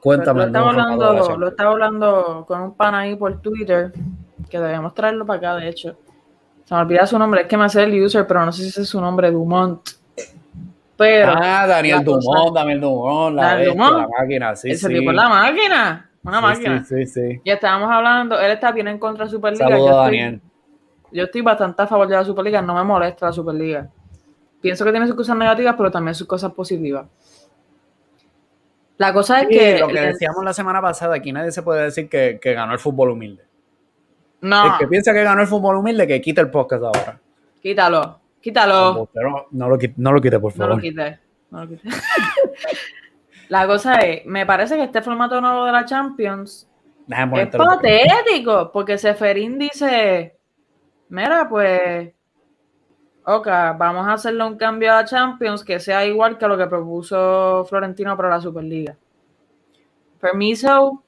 [0.00, 0.40] cuéntame.
[0.40, 3.92] lo, estaba hablando, lo estaba hablando con un pan ahí por Twitter,
[4.50, 5.96] que debemos traerlo para acá, de hecho.
[6.66, 8.68] Se me olvida su nombre, es que me hace el user, pero no sé si
[8.68, 9.80] ese es su nombre, Dumont.
[10.96, 13.98] Pero Ah, Daniel Dumont, Daniel Dumont, la, Daniel Dumont.
[13.98, 14.94] la máquina, sí, ese sí.
[14.94, 16.84] tipo es la máquina, una Sí, máquina.
[16.84, 17.40] Sí, sí, sí.
[17.44, 19.64] Y estábamos hablando, él está bien en contra de Superliga.
[19.68, 20.40] Saludos yo estoy- Daniel.
[21.12, 23.88] Yo estoy bastante a favor de la Superliga, no me molesta la Superliga.
[24.60, 27.06] Pienso que tiene sus cosas negativas, pero también sus cosas positivas.
[28.98, 29.78] La cosa es Sí, que.
[29.78, 32.78] lo que decíamos la semana pasada, aquí nadie se puede decir que, que ganó el
[32.78, 33.44] fútbol humilde.
[34.48, 37.18] No, El que piensa que ganó el fútbol humilde, que quite el podcast ahora.
[37.60, 39.08] quítalo, quítalo.
[39.12, 40.74] Pero no lo, quite- no lo quite, por No favor.
[40.76, 41.18] lo quites.
[41.50, 41.94] No lo quites.
[43.48, 46.68] la cosa es, me parece que este formato nuevo de la Champions
[47.06, 50.36] Déjame es patético, porque Seferín dice,
[51.08, 52.12] mira, pues,
[53.24, 53.46] ok,
[53.78, 57.64] vamos a hacerle un cambio a la Champions que sea igual que lo que propuso
[57.68, 58.96] Florentino para la Superliga.
[60.20, 61.02] Permiso,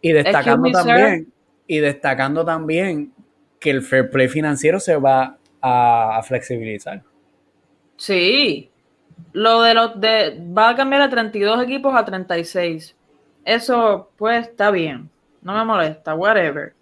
[0.00, 1.32] Y destacando también,
[1.74, 3.14] y destacando también
[3.58, 7.02] que el fair play financiero se va a, a flexibilizar.
[7.96, 8.68] sí.
[9.34, 12.96] Lo de los de va a cambiar de 32 equipos a 36.
[13.44, 15.08] Eso, pues, está bien.
[15.42, 16.74] No me molesta, whatever.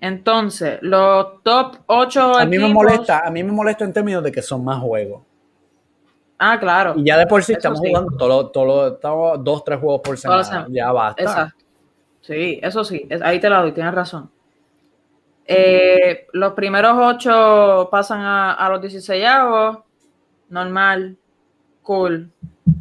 [0.00, 4.32] Entonces, los top 8 A mí me molesta, a mí me molesta en términos de
[4.32, 5.22] que son más juegos.
[6.38, 6.94] Ah, claro.
[6.96, 7.88] Y ya de por sí Eso estamos sí.
[7.88, 10.44] jugando todos los estamos dos, tres juegos por semana.
[10.44, 10.68] semanas.
[10.72, 11.22] Ya basta.
[11.22, 11.63] Exacto.
[12.26, 14.30] Sí, eso sí, ahí te la doy, tienes razón.
[15.46, 19.26] Eh, los primeros ocho pasan a, a los 16
[20.48, 21.18] normal,
[21.82, 22.30] cool.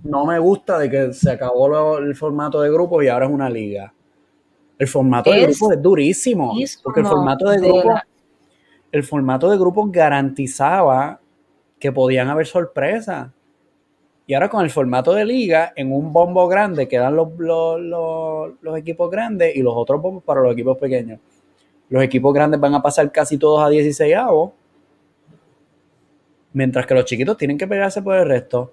[0.03, 3.31] No me gusta de que se acabó lo- el formato de grupos y ahora es
[3.33, 3.93] una liga.
[4.79, 6.53] El formato de grupos es durísimo.
[6.57, 8.07] es Porque el formato de de grupos, la-
[8.93, 11.19] el formato de grupos garantizaba
[11.79, 13.27] que podían haber sorpresas.
[14.25, 18.51] Y ahora con el formato de liga, en un bombo grande quedan los, los, los-
[18.61, 21.19] los equipos grandes y los otros bombos para los equipos pequeños.
[21.89, 24.15] Los equipos grandes van a pasar casi todos a 16
[26.53, 28.71] mientras que los chiquitos tienen que pegarse por el resto.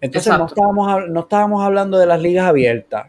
[0.00, 3.06] Entonces no estábamos, no estábamos hablando de las ligas abiertas.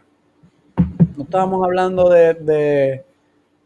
[1.16, 3.04] No estábamos hablando de, de-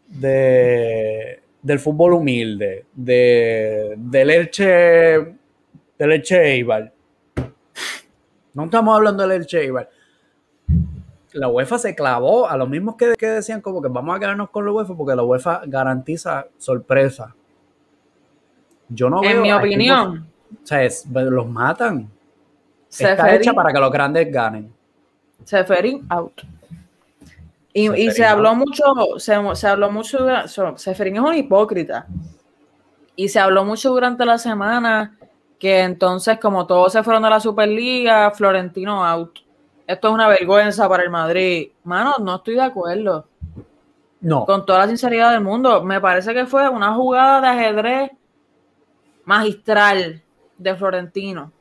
[0.08, 4.64] de- del fútbol humilde, de, del Elche,
[5.98, 6.92] del Elche Eibar.
[8.56, 9.90] No estamos hablando del Elche Eibar.
[11.34, 14.48] La UEFA se clavó a los mismos que, que decían como que vamos a quedarnos
[14.48, 17.34] con la UEFA porque la UEFA garantiza sorpresa.
[18.88, 22.10] Yo no veo en mi opinión, o sea, es- los matan.
[22.88, 24.72] Está Seferín, hecha para que los grandes ganen.
[25.44, 26.40] Seferín out.
[27.74, 28.84] Y, se habló mucho,
[29.18, 30.26] se, se habló mucho,
[30.76, 32.06] Seferín es un hipócrita.
[33.16, 35.18] Y se habló mucho durante la semana
[35.58, 39.38] que entonces, como todos se fueron de la Superliga, Florentino out.
[39.86, 41.70] Esto es una vergüenza para el Madrid.
[41.84, 43.26] Mano, no estoy de acuerdo.
[44.20, 48.10] No, Con toda la sinceridad del mundo, me parece que fue una jugada de ajedrez
[49.24, 50.22] magistral
[50.58, 51.52] de Florentino.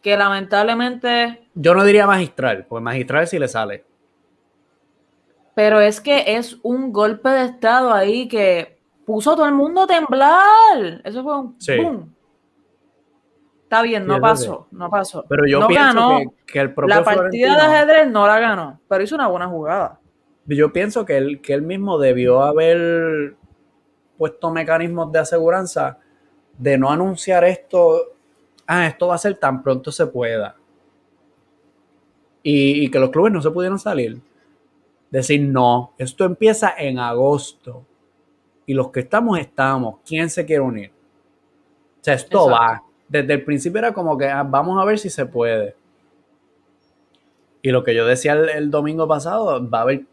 [0.00, 1.48] que lamentablemente...
[1.54, 3.84] Yo no diría magistral, porque magistral sí le sale.
[5.54, 9.82] Pero es que es un golpe de estado ahí que puso a todo el mundo
[9.82, 11.00] a temblar.
[11.04, 12.14] Eso fue un boom.
[13.72, 15.24] Está bien, no pasó, no pasó.
[15.30, 19.14] Pero yo pienso que, el propio La partida de ajedrez no la ganó, pero hizo
[19.14, 19.98] una buena jugada.
[20.44, 23.34] Yo pienso que él, que él mismo debió haber
[24.18, 25.98] puesto mecanismos de aseguranza
[26.58, 28.12] de no anunciar esto,
[28.66, 30.54] ah, esto va a ser tan pronto se pueda.
[32.42, 34.20] Y, y que los clubes no se pudieron salir.
[35.10, 37.86] Decir, no, esto empieza en agosto.
[38.66, 40.00] Y los que estamos, estamos.
[40.06, 40.90] ¿Quién se quiere unir?
[40.90, 42.82] O sea, esto va.
[43.12, 45.76] Desde el principio era como que ah, vamos a ver si se puede.
[47.60, 50.04] Y lo que yo decía el, domingo pasado, va a haber,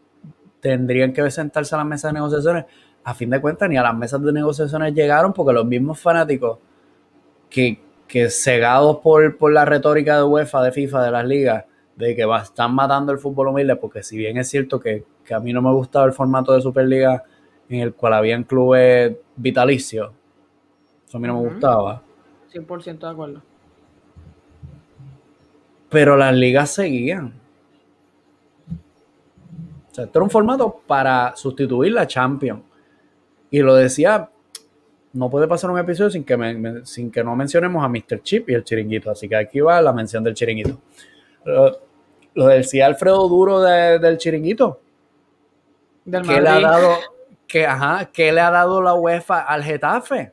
[0.60, 2.66] tendrían que sentarse a las mesas de negociaciones.
[3.02, 6.58] A fin de cuentas, ni a las mesas de negociaciones llegaron porque los mismos fanáticos
[7.48, 11.64] que, que cegados por, por la retórica de UEFA, de FIFA, de las ligas,
[11.96, 15.40] de que va, están matando el fútbol humilde, porque si bien es cierto que, a
[15.40, 17.24] mí no me gustaba el formato de Superliga
[17.70, 20.12] en el cual habían clubes vitalicios,
[21.08, 22.02] eso a mí no me gustaba.
[22.52, 23.42] 100% de acuerdo.
[25.88, 27.34] Pero las ligas seguían.
[29.90, 32.62] O sea, esto era un formato para sustituir la Champions.
[33.50, 34.30] Y lo decía,
[35.12, 38.22] no puede pasar un episodio sin que, sin que no mencionemos a Mr.
[38.22, 39.10] Chip y el chiringuito.
[39.10, 40.78] Así que aquí va la mención del chiringuito
[42.34, 44.80] lo decía Alfredo Duro del chiringuito.
[46.04, 46.96] Del ¿Qué le ha dado,
[47.46, 50.32] que, ajá, ¿qué le ha dado la UEFA al Getafe?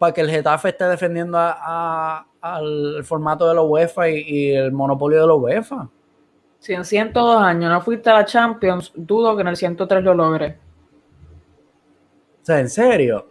[0.00, 5.26] Para que el Getafe esté defendiendo al formato de la UEFA y, el monopolio de
[5.26, 5.90] la UEFA.
[6.58, 10.14] Si en 102 años no fuiste a la Champions, dudo que en el 103 lo
[10.14, 10.58] logre.
[12.40, 13.28] O sea, en serio.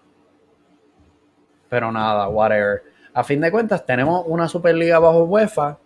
[1.69, 2.83] Pero nada, whatever.
[3.15, 5.79] A fin de cuentas, tenemos una Superliga bajo UEFA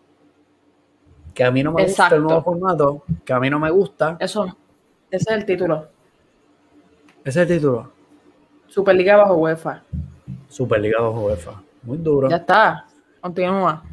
[1.33, 4.17] que a mí no me gusta el nuevo formato, que a mí no me gusta.
[4.19, 4.47] Eso,
[5.09, 5.87] ese es el título.
[7.23, 7.89] Ese es el título.
[8.67, 9.81] Superliga bajo UEFA.
[10.53, 11.61] Superliga bajo UEFA.
[11.83, 12.29] Muy duro.
[12.29, 12.85] Ya está.
[13.19, 13.83] Continúa.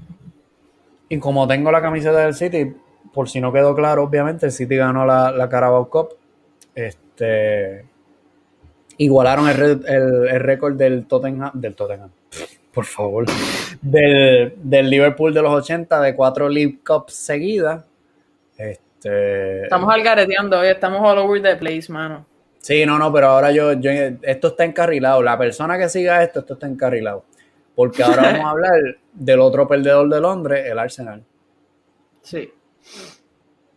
[1.08, 2.74] Y como tengo la camiseta del City,
[3.12, 6.10] por si no quedó claro, obviamente, el City ganó la, la Carabao Cup.
[6.74, 7.86] Este.
[8.98, 11.52] Igualaron el, el récord del Tottenham.
[11.54, 12.10] Del Tottenham
[12.72, 13.26] por favor,
[13.82, 17.84] del, Liverpool de los 80, de cuatro League Cups seguidas.
[18.56, 22.26] Este, estamos algareteando hoy, estamos all over the place, mano.
[22.60, 23.90] Sí, no, no, pero ahora yo, yo,
[24.22, 25.22] esto está encarrilado.
[25.22, 27.24] La persona que siga esto, esto está encarrilado.
[27.74, 28.72] Porque ahora vamos a hablar
[29.12, 31.24] del otro perdedor de Londres, el Arsenal.
[32.22, 32.52] Sí.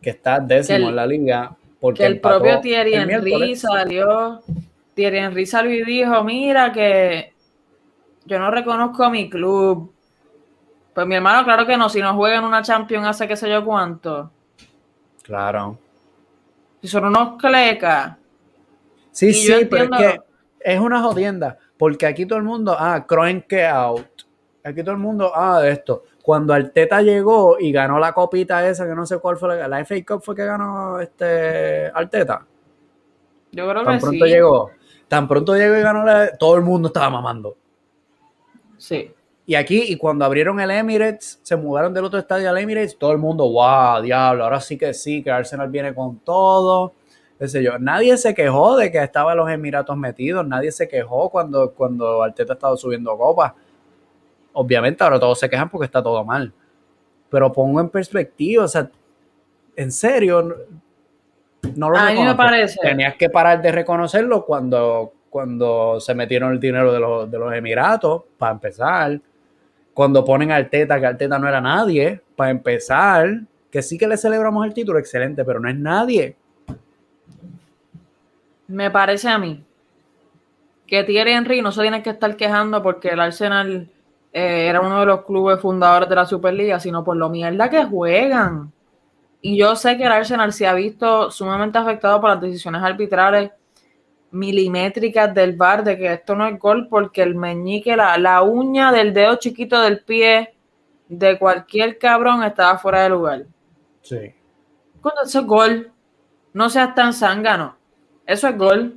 [0.02, 1.56] Que está décimo en la liga.
[1.80, 4.42] Porque el propio Thierry Henry salió.
[4.94, 7.34] Thierry Henry salió y dijo: Mira, que
[8.26, 9.94] yo no reconozco a mi club.
[10.94, 13.50] Pues mi hermano, claro que no, si no juega en una Champions hace qué sé
[13.50, 14.30] yo cuánto.
[15.24, 15.78] Claro.
[16.82, 18.18] Si son unos clecas.
[19.14, 20.22] Sí, sí, pero es que
[20.60, 21.58] es una jodienda.
[21.78, 23.06] Porque aquí todo el mundo, ah,
[23.48, 24.08] que out.
[24.64, 26.04] Aquí todo el mundo, ah, de esto.
[26.22, 29.86] Cuando Arteta llegó y ganó la copita esa, que no sé cuál fue la, la
[29.86, 32.46] FA Cup fue que ganó este Arteta.
[33.52, 34.72] Yo creo tan que pronto llegó.
[35.08, 37.56] Tan pronto llegó y ganó la, todo el mundo estaba mamando.
[38.78, 39.12] Sí.
[39.46, 43.12] Y aquí, y cuando abrieron el Emirates, se mudaron del otro estadio al Emirates, todo
[43.12, 46.94] el mundo, wow, diablo, ahora sí que sí, que Arsenal viene con todo.
[47.52, 47.78] Qué yo.
[47.78, 52.54] Nadie se quejó de que estaban los Emiratos metidos, nadie se quejó cuando, cuando Arteta
[52.54, 53.54] estaba subiendo copas.
[54.54, 56.54] Obviamente ahora todos se quejan porque está todo mal.
[57.30, 58.90] Pero pongo en perspectiva, o sea,
[59.76, 60.56] en serio,
[61.76, 62.80] no lo me parece.
[62.82, 67.54] Tenías que parar de reconocerlo cuando, cuando se metieron el dinero de los, de los
[67.54, 69.20] Emiratos, para empezar.
[69.94, 73.42] Cuando ponen a Arteta, que Arteta no era nadie, para empezar.
[73.70, 76.38] Que sí que le celebramos el título, excelente, pero no es nadie.
[78.68, 79.64] Me parece a mí
[80.88, 83.90] que Thierry Henry no se tiene que estar quejando porque el Arsenal
[84.32, 87.84] eh, era uno de los clubes fundadores de la Superliga, sino por lo mierda que
[87.86, 88.72] juegan.
[89.42, 93.52] Y yo sé que el Arsenal se ha visto sumamente afectado por las decisiones arbitrales
[94.32, 98.92] milimétricas del bar de que esto no es gol porque el meñique, la, la uña
[98.92, 100.56] del dedo chiquito del pie
[101.08, 103.46] de cualquier cabrón estaba fuera de lugar.
[104.02, 104.34] Sí.
[105.02, 105.92] Cuando eso es gol,
[106.54, 107.76] no seas tan zángano.
[108.26, 108.96] Eso es gol.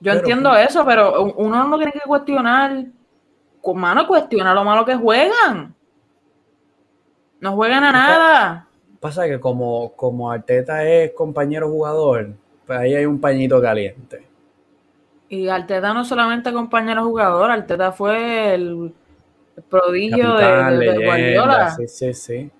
[0.00, 2.84] Yo entiendo eso, pero uno no tiene que cuestionar.
[3.62, 5.74] Con mano cuestiona lo malo que juegan.
[7.40, 8.68] No juegan a nada.
[9.00, 12.34] Pasa que como, como Arteta es compañero jugador,
[12.66, 14.26] pues ahí hay un pañito caliente.
[15.28, 18.94] Y Arteta no solamente compañero jugador, Arteta fue el
[19.68, 21.70] prodigio de, Guardiola.
[21.70, 22.50] Sí, sí, sí.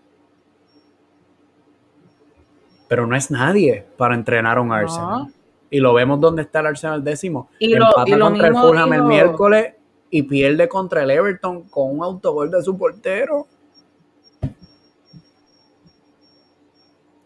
[2.94, 5.26] Pero no es nadie para entrenar a un Arsenal.
[5.68, 7.50] Y lo vemos donde está el Arsenal décimo.
[7.58, 9.74] Y lo, y contra el Fulham el miércoles
[10.10, 13.48] y pierde contra el Everton con un autogol de su portero.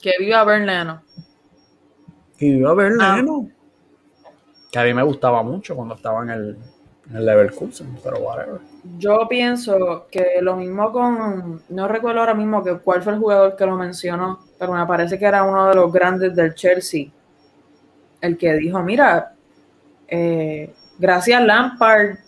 [0.00, 1.02] Que viva Bernano.
[2.38, 3.50] Que viva Bernano.
[3.50, 4.30] Ah.
[4.72, 6.58] Que a mí me gustaba mucho cuando estaba en el,
[7.14, 8.60] el Leverkusen, pero whatever.
[8.98, 13.56] Yo pienso que lo mismo con, no recuerdo ahora mismo que cuál fue el jugador
[13.56, 17.06] que lo mencionó, pero me parece que era uno de los grandes del Chelsea,
[18.20, 19.32] el que dijo, mira,
[20.06, 22.18] eh, gracias Lampard,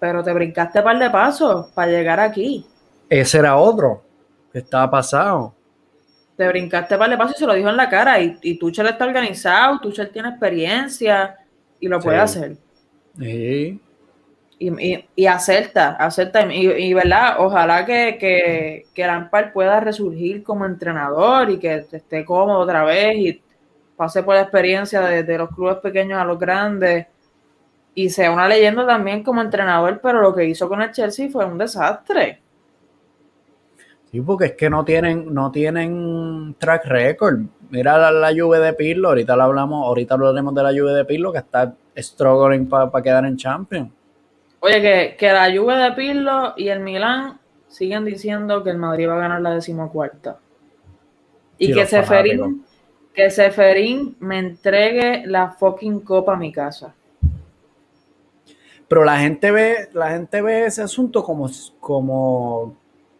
[0.00, 2.66] pero te brincaste un par de pasos para llegar aquí.
[3.08, 4.02] Ese era otro
[4.52, 5.54] que estaba pasado.
[6.36, 8.58] Te brincaste un par de pasos y se lo dijo en la cara, y, y
[8.58, 11.36] Tuchel está organizado, Tuchel tiene experiencia
[11.78, 12.56] y lo puede hacer.
[13.16, 13.80] Sí
[14.62, 16.52] y, y, acepta, acepta.
[16.52, 22.60] Y, verdad, ojalá que, que, que Lampard pueda resurgir como entrenador y que esté cómodo
[22.60, 23.42] otra vez y
[23.96, 27.06] pase por la experiencia de, los clubes pequeños a los grandes
[27.94, 31.44] y sea una leyenda también como entrenador, pero lo que hizo con el Chelsea fue
[31.44, 32.40] un desastre.
[34.10, 37.40] Sí, porque es que no tienen, no tienen track record.
[37.70, 41.04] Mira la, la Juve de Pirlo, ahorita lo hablamos, ahorita hablaremos de la Juve de
[41.04, 43.90] Pirlo que está struggling para quedar en Champions.
[44.64, 49.08] Oye, que, que la Juve de Pirlo y el Milán siguen diciendo que el Madrid
[49.08, 50.38] va a ganar la decimocuarta.
[51.58, 52.64] Y que Seferín,
[53.12, 56.94] que Seferín me entregue la fucking copa a mi casa.
[58.86, 61.50] Pero la gente ve, la gente ve ese asunto como,
[61.80, 62.76] como,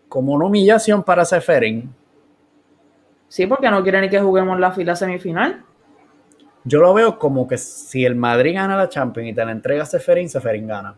[0.08, 1.92] como una humillación para Seferín.
[3.26, 5.64] Sí, porque no quieren ni que juguemos la fila semifinal.
[6.62, 9.84] Yo lo veo como que si el Madrid gana la Champions y te la entrega
[9.84, 10.94] Seferín, Seferín gana.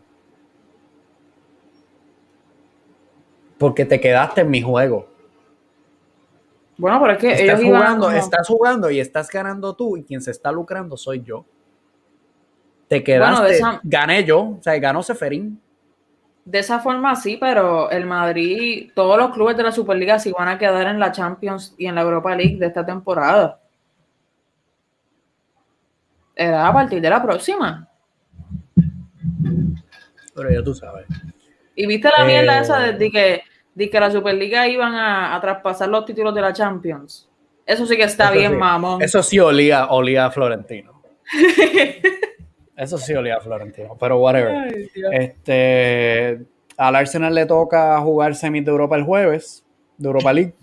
[3.57, 5.07] Porque te quedaste en mi juego.
[6.77, 10.31] Bueno, pero es que estás jugando, estás jugando y estás ganando tú y quien se
[10.31, 11.45] está lucrando soy yo.
[12.87, 15.59] Te quedaste, gané yo, o sea, ganó Seferín.
[16.43, 20.49] De esa forma sí, pero el Madrid, todos los clubes de la Superliga sí van
[20.49, 23.59] a quedar en la Champions y en la Europa League de esta temporada.
[26.35, 27.89] Era a partir de la próxima.
[30.35, 31.07] Pero ya tú sabes.
[31.75, 33.41] Y viste la mierda esa de, que,
[33.73, 37.29] de que la Superliga iban a, traspasar los títulos de la Champions.
[37.65, 39.01] Eso sí que está bien, mamón.
[39.01, 41.01] Eso sí olía, olía a Florentino.
[42.77, 44.75] Eso sí olía a Florentino, pero whatever.
[45.11, 46.45] este,
[46.77, 49.63] al Arsenal le toca jugar semis de Europa el jueves,
[49.97, 50.53] de Europa League,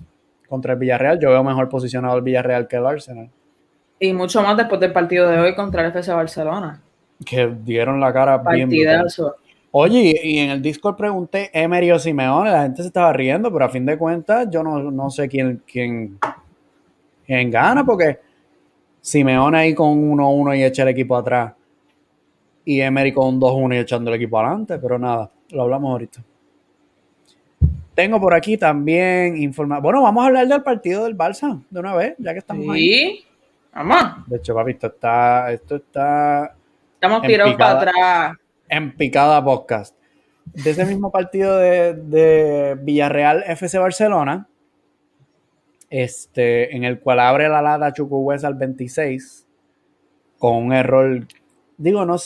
[0.48, 1.18] contra el Villarreal.
[1.18, 3.30] Yo veo mejor posicionado el Villarreal que el Arsenal.
[3.98, 6.82] Y mucho más después del partido de hoy contra el FC Barcelona.
[7.24, 9.22] Que dieron la cara Partidazo.
[9.22, 9.41] bien.
[9.74, 13.64] Oye, y en el Discord pregunté Emery o Simeone, la gente se estaba riendo, pero
[13.64, 16.18] a fin de cuentas yo no, sé quién, quién,
[17.24, 18.18] quién gana, porque
[19.00, 21.54] Simeone ahí con 1-1 y echa el equipo atrás,
[22.66, 26.22] y Emery con 2-1 y echando el equipo adelante, pero nada, lo hablamos ahorita.
[27.94, 29.82] Tengo por aquí también información.
[29.82, 33.24] Bueno, vamos a hablar del partido del Barça de una vez, ya que estamos ahí.
[33.74, 34.26] Vamos.
[34.26, 35.52] De hecho, papi, esto está.
[35.52, 36.54] Esto está
[36.94, 38.41] Estamos tirados para atrás
[38.72, 39.94] en Picada Podcast.
[40.46, 44.48] De ese mismo partido de, Villarreal FC Barcelona,
[45.90, 49.46] este, en el cual abre la lata Chucuhuesa al 26,
[50.38, 51.26] con un error,
[51.76, 52.16] digo, no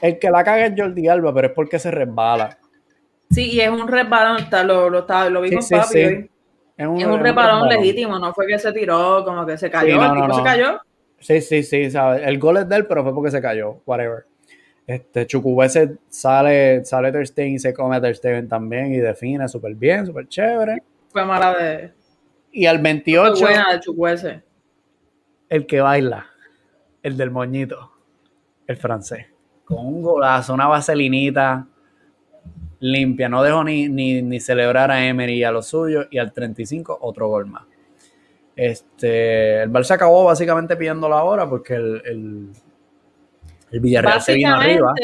[0.00, 2.56] el que la caga es Jordi Alba, pero es porque se resbala.
[3.30, 5.98] Sí, y es un resbalón, lo, lo, lo vimos papi
[6.76, 10.12] Es un, es resbalón, legítimo, no fue que se tiró, como que se cayó, el
[10.12, 10.80] tipo se cayó.
[11.18, 12.22] Sí, sí, sí, ¿sabes?
[12.24, 14.26] El gol es de él, pero fue porque se cayó, whatever.
[14.86, 20.06] Este, Chukwueze sale, sale Ter y se come a Ter también y define súper bien,
[20.06, 20.82] súper chévere.
[21.08, 21.92] Fue mala de...
[22.52, 23.36] Y al 28...
[23.36, 23.54] Fue
[23.94, 24.42] buena de
[25.48, 26.26] El que baila,
[27.02, 27.92] el del moñito,
[28.66, 29.26] el francés.
[29.64, 31.66] Con un golazo, una vaselinita
[32.80, 33.28] limpia.
[33.28, 36.06] No dejó ni, ni, celebrar a Emery y a lo suyo.
[36.10, 37.64] Y al 35, otro gol más.
[38.54, 42.50] Este, el Barça acabó básicamente pidiendo la hora porque el el
[43.80, 44.94] Villarreal se vino arriba.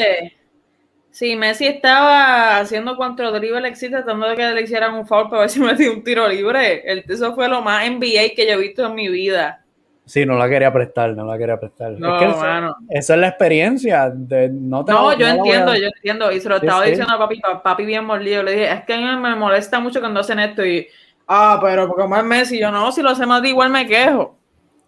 [1.11, 5.41] Sí, Messi estaba haciendo cuanto drible existe, tratando de que le hicieran un foul para
[5.41, 6.83] ver si metía un tiro libre.
[7.07, 9.61] eso fue lo más NBA que yo he visto en mi vida.
[10.05, 11.91] Sí, no la quería prestar, no la quería prestar.
[11.91, 14.09] No, es que eso, esa es la experiencia.
[14.09, 16.31] De, no, no yo entiendo, yo entiendo.
[16.31, 18.43] Y se lo estaba diciendo a papi, papi bien mordido.
[18.43, 20.65] Le dije, es que a mí me molesta mucho cuando hacen esto.
[20.65, 20.87] Y,
[21.27, 24.37] ah, pero como es Messi, yo no, si lo hacemos igual me quejo.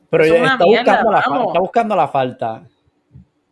[0.09, 2.63] Pero está, buscando la, está buscando la falta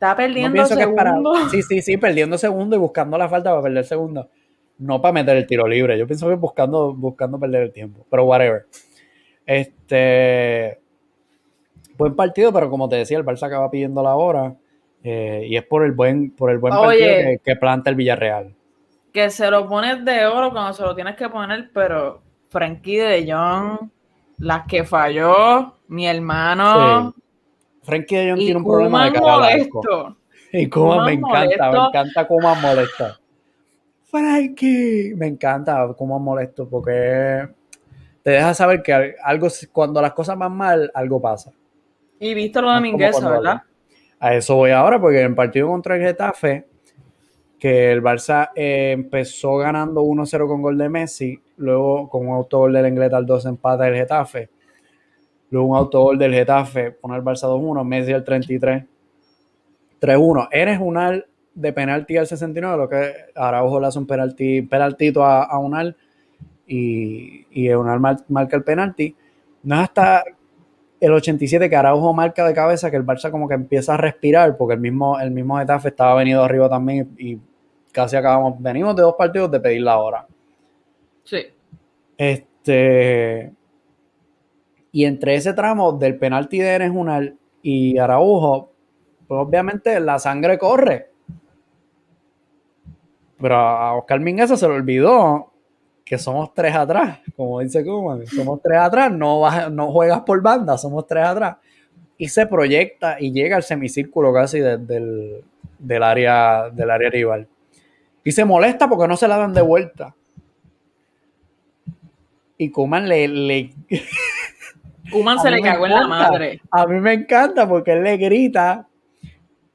[0.02, 1.48] Está perdiendo segundo.
[1.52, 4.32] Sí, sí, sí, perdiendo segundo y buscando la falta para perder segundo.
[4.80, 5.96] No para meter el tiro libre.
[5.96, 8.04] Yo pienso que buscando, buscando perder el tiempo.
[8.10, 8.66] Pero whatever.
[9.46, 10.80] Este.
[12.00, 14.56] Buen partido, pero como te decía, el Barça acaba pidiendo la hora.
[15.04, 18.56] Eh, y es por el buen, por el buen partido que, planta el Villarreal.
[19.14, 23.32] Que se lo pones de oro cuando se lo tienes que poner, pero Frankie de
[23.32, 23.92] Jong,
[24.40, 27.14] las que falló, mi hermano.
[27.92, 30.18] Frankie de Jong tiene un problema de cara molesto.
[30.54, 33.20] Y Kuma me encanta, me encanta Kuma molesta.
[34.04, 37.48] Frankie, me encanta Kuma molesto porque
[38.22, 41.52] te deja saber que algo, cuando las cosas van mal, algo pasa.
[42.20, 43.62] Y viste lo de Mingueza, ¿verdad?
[44.20, 46.68] A eso voy ahora, porque en el partido contra el Getafe,
[47.58, 52.74] que el Barça eh, empezó ganando 1-0 con gol de Messi, luego con un autogol
[52.74, 54.50] del Inglés al 2 empata el Getafe
[55.52, 58.86] Luego un autogol del Getafe, pone el Barça 2-1, Messi al 33.
[60.02, 60.48] 3-1.
[60.52, 65.44] Eres Unal de penalti al 69, lo que Araujo le hace un penalti, penaltito a,
[65.44, 65.96] a Unal
[66.66, 68.00] y, y Unal
[68.30, 69.16] marca el penalti.
[69.64, 70.24] No es hasta
[71.02, 74.56] el 87 que Araujo marca de cabeza que el Barça como que empieza a respirar
[74.56, 77.38] porque el mismo, el mismo Getafe estaba venido arriba también y,
[77.92, 80.26] casi acabamos, venimos de dos partidos de pedir la hora.
[81.24, 81.46] Sí.
[82.18, 83.52] Este,
[84.92, 88.72] y entre ese tramo del penalti de Enes Unal y Araujo,
[89.28, 91.12] pues obviamente la sangre corre.
[93.40, 95.52] Pero a Oscar Mingueza se le olvidó
[96.04, 100.78] que somos tres atrás, como dice Kuman, somos tres atrás, no, no juegas por banda,
[100.78, 101.58] somos tres atrás.
[102.18, 105.44] Y se proyecta y llega al semicírculo casi del,
[106.04, 107.48] área, del área rival.
[108.24, 110.14] Y se molesta porque no se la dan de vuelta.
[112.58, 113.74] Y Kuman le, le
[115.12, 116.62] Kuman se le cagó en la madre.
[116.72, 118.88] A mí me encanta porque él le grita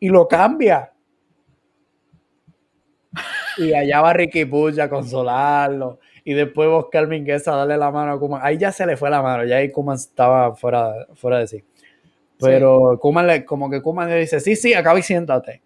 [0.01, 0.93] y lo cambia.
[3.59, 5.99] Y allá va Ricky Puch a consolarlo.
[6.24, 8.41] Y después Oscar Mingueza a darle la mano a Kuman.
[8.43, 11.64] Ahí ya se le fue la mano, ya ahí Kuman estaba fuera, fuera de sí.
[12.39, 15.62] Pero Kuman le, como que Kuman le dice, sí, sí, acaba y siéntate.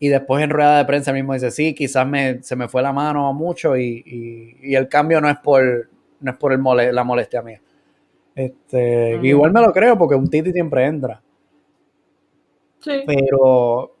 [0.00, 2.92] Y después en rueda de prensa mismo dice, sí, quizás me, se me fue la
[2.92, 5.88] mano mucho y, y, el cambio no es por,
[6.20, 7.60] no es por el la molestia mía.
[8.38, 11.20] Este, Igual me lo creo porque un Titi siempre entra.
[12.78, 13.02] Sí.
[13.04, 13.96] Pero.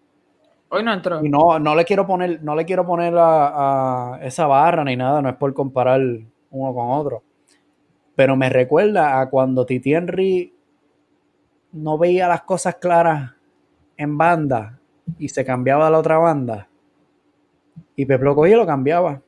[0.68, 1.24] Hoy no entró.
[1.24, 5.20] Y no, no le quiero poner, no le quiero poner a, esa barra ni nada,
[5.20, 6.00] no es por comparar
[6.52, 7.24] uno con otro.
[8.14, 10.54] Pero me recuerda a cuando Titi Henry
[11.72, 13.32] no veía las cosas claras
[13.96, 14.78] en banda
[15.18, 16.68] y se cambiaba a la otra banda.
[17.96, 19.20] Y Pepe lo cogía y lo cambiaba.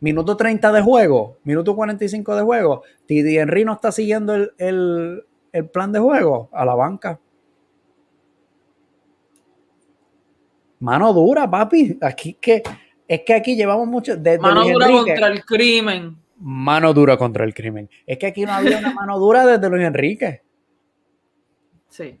[0.00, 2.82] Minuto 30 de juego, minuto 45 de juego.
[3.06, 5.24] Titi Henry no está siguiendo el,
[5.72, 7.18] plan de juego a la banca.
[10.78, 11.98] Mano dura, papi.
[12.00, 12.62] Aquí que
[13.08, 14.16] es que aquí llevamos mucho.
[14.40, 16.16] mano dura contra el crimen.
[16.38, 17.90] Mano dura contra el crimen.
[18.06, 20.42] Es que aquí no había una mano dura desde Luis Enrique.
[21.88, 22.20] Sí.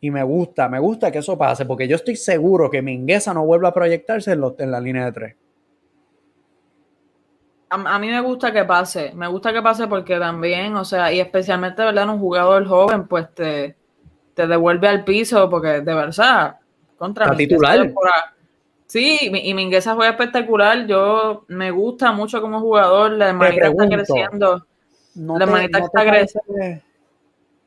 [0.00, 3.44] Y me gusta, me gusta que eso pase, porque yo estoy seguro que Mingueza no
[3.44, 5.36] vuelva a proyectarse en, en la línea de tres
[7.70, 11.20] a, mí me gusta que pase, me gusta que pase porque también, o sea, y
[11.20, 12.08] especialmente, ¿verdad?
[12.08, 13.76] Un jugador joven, pues te,
[14.34, 16.56] te devuelve al piso porque de verdad,
[16.98, 17.92] contra la titular.
[18.86, 20.84] Sí, y Mingueza fue espectacular.
[20.88, 23.12] Yo me gusta mucho como jugador.
[23.12, 24.66] La hermanita está creciendo.
[25.14, 26.82] la hermanita está creciendo.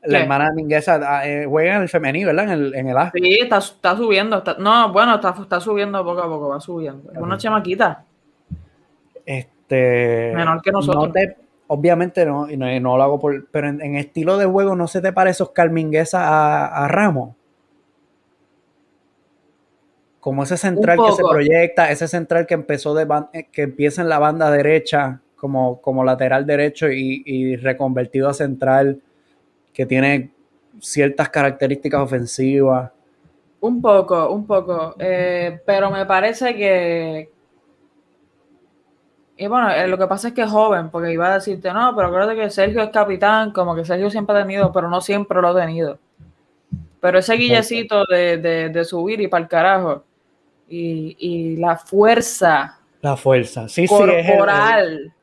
[0.01, 2.43] La hermana Mingueza ah, eh, juega en el femenino, ¿verdad?
[2.43, 3.09] En el, en el A.
[3.11, 4.43] Sí, está, está subiendo.
[4.59, 7.09] no, bueno, está, está subiendo poco a poco, va subiendo.
[7.09, 8.03] Es una chamaquita.
[9.25, 11.13] Este este, Menor que nosotros.
[11.67, 13.47] obviamente no, no, no, lo hago por.
[13.49, 17.35] Pero en, estilo de juego, ¿no se te parece Oscar Mingueza a, a Ramos?
[20.19, 24.07] Como ese central que se proyecta, ese central que empezó de eh, que empieza en
[24.07, 29.01] la banda derecha como, como lateral derecho y, reconvertido a central,
[29.73, 30.31] que tiene
[30.79, 32.91] ciertas características ofensivas.
[33.59, 34.95] Un poco, un poco.
[34.97, 37.32] Eh, pero me parece que,
[39.35, 41.95] y bueno, eh, lo que pasa es que es joven, porque iba a decirte, no,
[41.95, 45.41] pero acuérdate que Sergio es capitán, como que Sergio siempre ha tenido, pero no siempre
[45.41, 45.97] lo ha tenido.
[46.99, 50.03] Pero ese guillecito de, subir y para el carajo,
[50.69, 52.79] y, la fuerza.
[53.01, 55.13] La fuerza, sí, corporal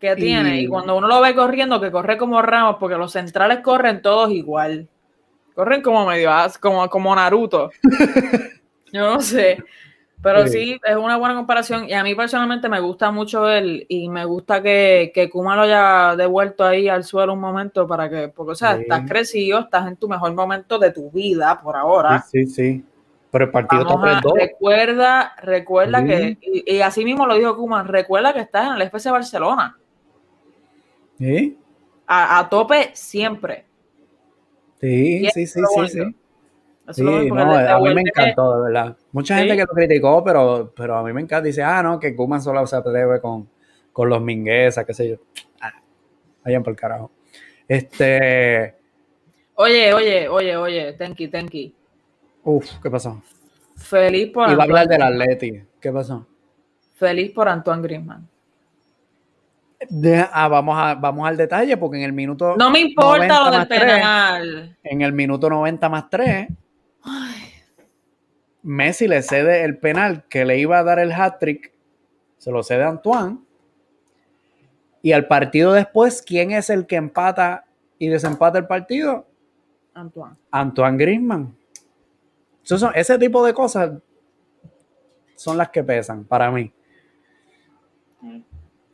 [0.00, 0.62] que tiene.
[0.62, 4.32] Y cuando uno lo ve corriendo, que corre como Ramos, porque los centrales corren todos
[4.32, 4.88] igual.
[5.54, 7.70] Corren como medio, como, como Naruto.
[8.92, 9.58] Yo no sé.
[10.22, 10.78] Pero sí.
[10.84, 14.62] es una buena comparación y a mí personalmente me gusta mucho él y me gusta
[14.62, 18.54] que, que Kuma lo haya devuelto ahí al suelo un momento para que, porque o
[18.54, 22.22] sea, estás crecido, estás en tu mejor momento de tu vida por ahora.
[22.30, 22.84] Sí, sí, sí.
[23.30, 28.40] Pero el partido está Recuerda, recuerda que, y, así mismo lo dijo Kuma, recuerda que
[28.40, 29.78] estás en el FC Barcelona.
[31.18, 31.56] ¿Sí?
[32.06, 33.66] A, tope siempre.
[34.80, 36.16] Sí, sí, sí, sí, sí.
[36.92, 37.16] Sí, no,
[37.54, 38.96] a mí me encantó, de verdad.
[39.12, 41.46] Mucha gente que lo criticó, pero, pero a mí me encanta.
[41.46, 43.48] Dice, ah, no, que Kuma solo se atreve con,
[43.92, 45.16] con los minguesas, qué sé yo.
[45.60, 45.74] Ah,
[46.44, 47.10] vayan por el carajo.
[47.68, 48.74] Este.
[49.54, 51.74] Oye, oye, oye, oye, Tenki, Tenki.
[52.42, 53.22] Uf, ¿qué pasó?
[53.76, 55.62] Feliz por Iba a hablar del Atleti.
[55.80, 56.26] ¿Qué pasó?
[56.94, 58.28] Feliz por Antoine Griezmann.
[60.32, 62.56] ah, vamos, a, vamos al detalle, porque en el minuto.
[62.58, 64.76] No me importa lo del penal.
[64.82, 66.48] en el minuto 90 más 3,
[68.62, 71.72] Messi le cede el penal que le iba a dar el hat-trick,
[72.38, 73.38] se lo cede a Antoine.
[75.02, 77.64] Y al partido después, ¿quién es el que empata
[77.98, 79.26] y desempata el partido?
[79.94, 80.36] Antoine.
[80.50, 81.56] Antoine Griezmann.
[82.94, 83.92] ese tipo de cosas
[85.36, 86.70] son las que pesan para mí.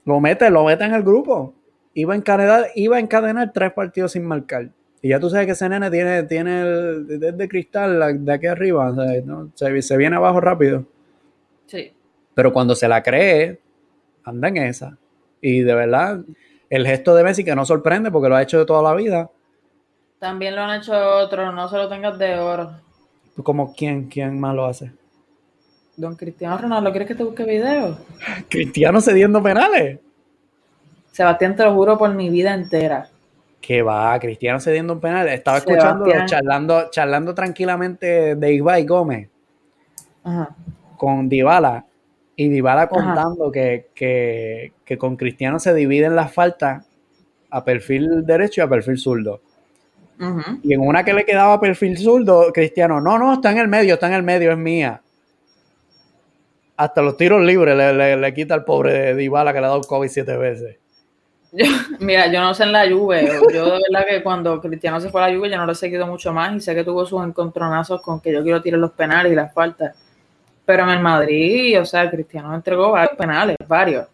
[0.05, 1.55] Lo mete, lo mete en el grupo.
[1.93, 4.71] Iba a encadenar, iba a encadenar tres partidos sin marcar.
[5.03, 8.95] Y ya tú sabes que ese nene tiene, tiene el, de cristal de aquí arriba,
[9.55, 10.85] se, viene abajo rápido.
[11.67, 11.93] Sí.
[12.35, 13.61] Pero cuando se la cree,
[14.25, 14.97] anda en esa.
[15.41, 16.21] Y de verdad,
[16.71, 19.31] el gesto de Messi que no sorprende porque lo ha hecho de toda la vida.
[20.19, 22.73] También lo han hecho otros, no se lo tengas de oro.
[23.43, 24.09] ¿Como quién?
[24.09, 24.93] ¿Quién más lo hace?
[25.97, 27.99] Don Cristiano Ronaldo, ¿quieres que te busque video?
[28.49, 29.99] Cristiano cediendo penales.
[31.13, 33.11] Sebastián, te lo juro por mi vida entera
[33.61, 35.29] que va, Cristiano cediendo un penal.
[35.29, 39.29] Estaba escuchando, charlando, charlando tranquilamente de Ibai Gómez
[40.97, 41.85] con Dybala.
[42.39, 46.87] Y Dybala contando que, con Cristiano se dividen las faltas
[47.51, 49.41] a perfil derecho y a perfil zurdo.
[50.63, 53.69] Y en una que le quedaba a perfil zurdo, Cristiano, no, no, está en el
[53.69, 55.01] medio, está en el medio, es mía.
[56.77, 60.37] Hasta los tiros libres le, quita al pobre Dybala que le ha dado COVID siete
[60.37, 60.77] veces.
[62.01, 63.27] mira, yo no sé en la Juve.
[63.53, 65.77] Yo de verdad que cuando Cristiano se fue a la Juve, yo no lo he
[65.77, 68.93] seguido mucho más y sé que tuvo sus encontronazos con que yo quiero tirar los
[68.93, 69.97] penales y las faltas.
[70.65, 74.07] Pero en el Madrid, o sea, Cristiano entregó varios penales, varios.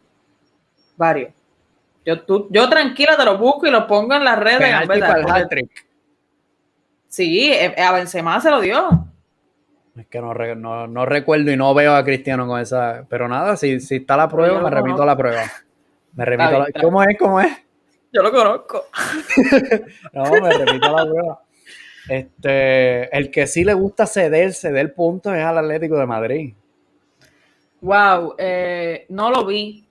[0.97, 1.33] Varios.
[2.05, 4.75] Yo, tú, yo tranquila te lo busco y lo pongo en las redes.
[7.09, 9.07] sí, eh, a Benzema se lo dio.
[9.97, 13.05] Es que no, no, recuerdo y no veo a Cristiano con esa.
[13.09, 15.43] Pero nada, si, si está la prueba, me remito a la prueba.
[16.15, 16.67] Me remito a la...
[16.81, 17.19] ¿Cómo es?
[17.19, 17.53] ¿Cómo es?
[18.13, 18.85] Yo lo conozco.
[20.13, 21.43] no, me remito a la prueba.
[22.09, 26.55] Este, el que sí le gusta ceder, ceder puntos es al Atlético de Madrid.
[27.81, 29.87] Wow, eh, no lo vi.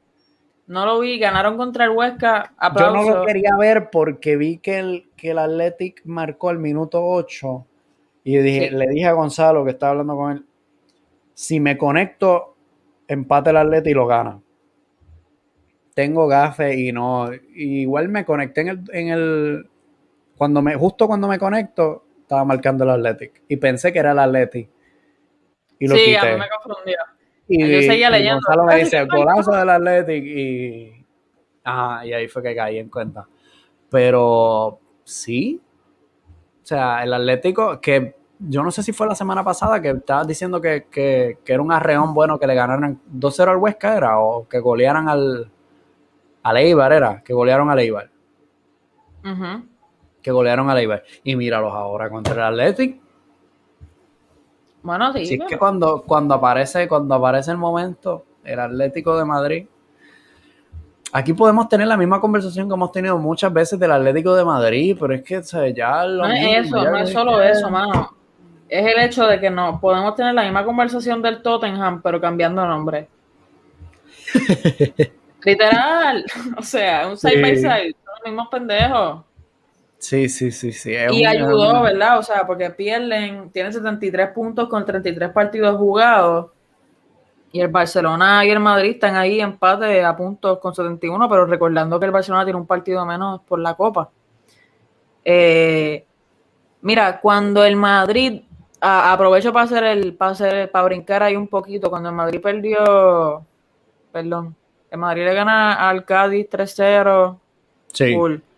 [0.67, 2.53] No lo vi, ganaron contra el Huesca.
[2.77, 7.03] Yo no lo quería ver porque vi que el, que el Athletic marcó el minuto
[7.03, 7.65] 8
[8.23, 10.45] y dije, le dije a Gonzalo que estaba hablando con él,
[11.33, 12.55] si me conecto,
[13.07, 14.39] empate el Athletic y lo gana
[15.93, 17.29] tengo gafes y no.
[17.55, 19.69] igual me conecté en el, en el.
[20.37, 23.43] Cuando me, justo cuando me conecto, estaba marcando el Athletic.
[23.47, 24.69] Y pensé que era el Athletic.
[25.79, 26.97] Y lo sí, a mí me confundió.
[27.47, 28.39] Y, yo seguía leyendo.
[28.45, 30.23] Gonzalo me dice, golazo del Athletic.
[30.23, 31.05] Y.
[31.63, 33.27] Ajá, y ahí fue que caí en cuenta.
[33.89, 35.61] Pero sí.
[36.63, 40.25] O sea, el Atlético, que yo no sé si fue la semana pasada que estabas
[40.25, 44.19] diciendo que, que, que era un arreón bueno que le ganaran 2-0 al Huesca, era,
[44.19, 45.51] o que golearan al,
[46.43, 48.09] a Leibar era, que golearon a Leibar.
[50.21, 51.03] Que golearon a Leibar.
[51.23, 52.99] Y míralos ahora contra el Athletic.
[54.83, 55.25] Bueno, sí.
[55.25, 59.67] Si es que cuando, cuando, aparece, cuando aparece el momento, el Atlético de Madrid.
[61.13, 64.95] Aquí podemos tener la misma conversación que hemos tenido muchas veces del Atlético de Madrid,
[64.99, 65.41] pero es que
[65.73, 68.15] ya lo No es eso, no es solo eso, mano.
[68.69, 72.65] Es el hecho de que no podemos tener la misma conversación del Tottenham, pero cambiando
[72.65, 73.09] nombre.
[75.43, 76.25] Literal.
[76.57, 79.25] O sea, un side by side, son los mismos pendejos.
[79.97, 80.93] Sí, sí, sí, sí.
[81.11, 82.17] y ayudó, ¿verdad?
[82.17, 86.51] O sea, porque pierden, tienen 73 puntos con 33 partidos jugados.
[87.51, 91.99] Y el Barcelona y el Madrid están ahí empate a puntos con 71, pero recordando
[91.99, 94.09] que el Barcelona tiene un partido menos por la Copa.
[95.23, 96.05] Eh,
[96.81, 98.41] mira, cuando el Madrid,
[98.79, 103.45] aprovecho para hacer el, para hacer, para brincar ahí un poquito, cuando el Madrid perdió,
[104.11, 104.55] perdón,
[104.91, 107.39] el Madrid le gana al Cádiz 3-0.
[107.87, 108.13] Sí.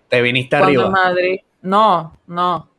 [0.09, 0.89] Te viniste arriba.
[0.89, 1.39] Madrid.
[1.61, 2.69] No, no.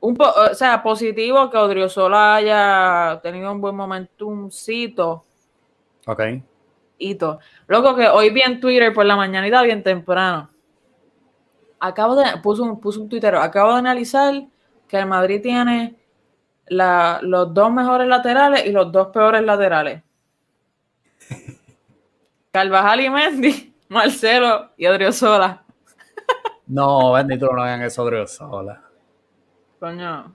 [0.00, 5.24] un po o sea, positivo que Odriozola haya tenido un buen momentumcito.
[6.06, 6.22] Ok.
[6.98, 7.40] Hito.
[7.66, 10.48] Loco que hoy vi en Twitter por la mañanita bien temprano.
[11.80, 14.34] Acabo de, puso un, puso un Twitter, acabo de analizar
[14.86, 15.96] que el Madrid tiene
[16.68, 20.00] la, los dos mejores laterales y los dos peores laterales.
[22.52, 25.62] Carvajal y Mendy, Marcelo y Odriozola.
[26.66, 28.80] No, bendito no hagan eso Odriozola.
[29.80, 30.32] Coño.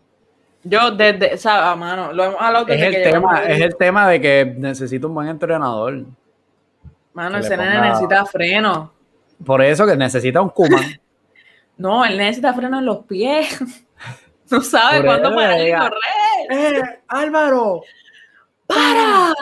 [0.64, 3.76] Yo desde, o sea, a mano, lo hemos hablado Es el, que tema, es el
[3.78, 6.04] tema de que necesita un buen entrenador.
[7.14, 8.92] Mano, ese nene ponga- necesita freno.
[9.46, 10.84] Por eso que necesita un Kuman.
[11.80, 13.64] No, él necesita freno en los pies.
[14.50, 15.98] No sabe cuándo parar y correr.
[16.50, 17.82] ¡Eh, Álvaro!
[18.68, 19.34] ¡Para!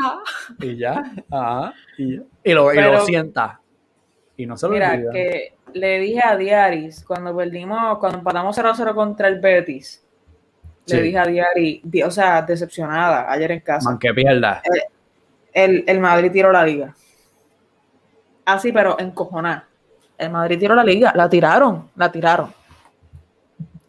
[0.60, 1.04] Y ya.
[1.32, 1.74] Ajá.
[1.98, 2.24] Y, ya.
[2.44, 3.60] y lo, y lo sienta.
[4.38, 5.12] Y no se lo Mira, olvida.
[5.12, 10.02] que le dije a Diaris cuando perdimos, cuando empatamos 0-0 contra el Betis,
[10.86, 10.98] Sí.
[10.98, 13.90] le dije a Diaris, di- o sea, decepcionada ayer en casa.
[13.90, 14.62] Man, que pierda.
[15.52, 16.94] El, el Madrid tiró la liga.
[18.46, 19.68] Así, pero encojonada.
[20.18, 22.54] El Madrid tiró la liga, la tiraron, la tiraron.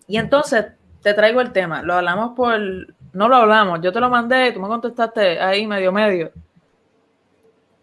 [0.06, 0.66] Y entonces
[1.02, 1.82] te traigo el tema.
[1.82, 2.56] Lo hablamos por.
[3.16, 6.30] No lo hablamos, yo te lo mandé, tú me contestaste ahí medio medio.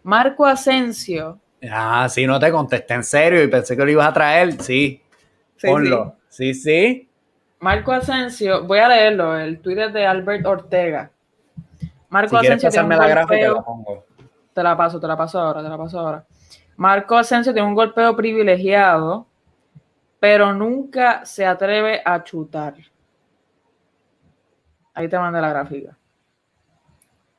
[0.04, 1.40] Marco Asensio.
[1.70, 4.52] Ah, sí, no te contesté en serio y pensé que lo ibas a traer.
[4.62, 5.02] Sí,
[5.56, 6.16] Sí, ponlo.
[6.28, 7.08] Sí, sí.
[7.60, 11.10] Marco Asensio, voy a leerlo, el Twitter de Albert Ortega.
[12.10, 14.04] Marco Si Asensio tiene un la golpeo- la pongo.
[14.52, 16.24] Te la paso, te la paso ahora, te la paso ahora.
[16.76, 19.26] Marco Asensio tiene un golpeo privilegiado,
[20.20, 22.74] pero nunca se atreve a chutar.
[24.94, 25.96] Ahí te mandé la gráfica.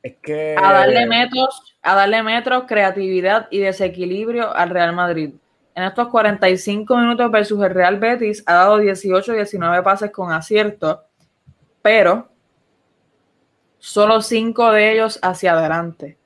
[0.03, 0.55] Es que.
[0.61, 5.33] A darle metros, a darle metros, creatividad y desequilibrio al Real Madrid.
[5.73, 11.03] En estos 45 minutos versus el Real Betis ha dado 18 19 pases con acierto,
[11.81, 12.29] pero
[13.79, 16.17] solo 5 de ellos hacia adelante.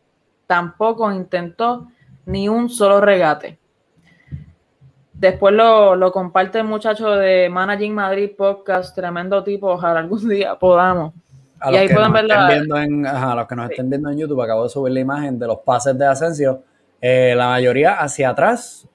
[0.45, 1.87] Tampoco intentó
[2.25, 3.57] ni un solo regate.
[5.19, 10.57] Después lo, lo comparte el muchacho de Managing Madrid Podcast, tremendo tipo, ojalá algún día
[10.57, 11.13] podamos.
[11.59, 14.17] A y ahí pueden ver la- en, ajá, a los que nos estén viendo en
[14.17, 16.63] YouTube, acabo de subir la imagen de los pases de Asensio.
[17.01, 18.87] Eh, la mayoría hacia atrás.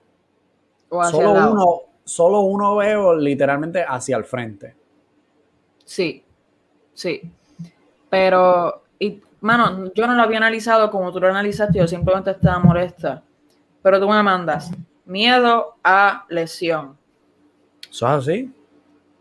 [0.89, 1.53] O hacia Solo lado.
[1.53, 4.75] uno, solo uno veo literalmente hacia el frente.
[5.85, 6.25] Sí,
[6.95, 7.20] sí.
[8.09, 12.59] Pero, y, mano, yo no lo había analizado como tú lo analizaste, yo simplemente estaba
[12.61, 13.22] molesta.
[13.83, 14.70] Pero tú me mandas
[15.05, 16.97] miedo a lesión.
[17.91, 18.53] ¿Eso es así?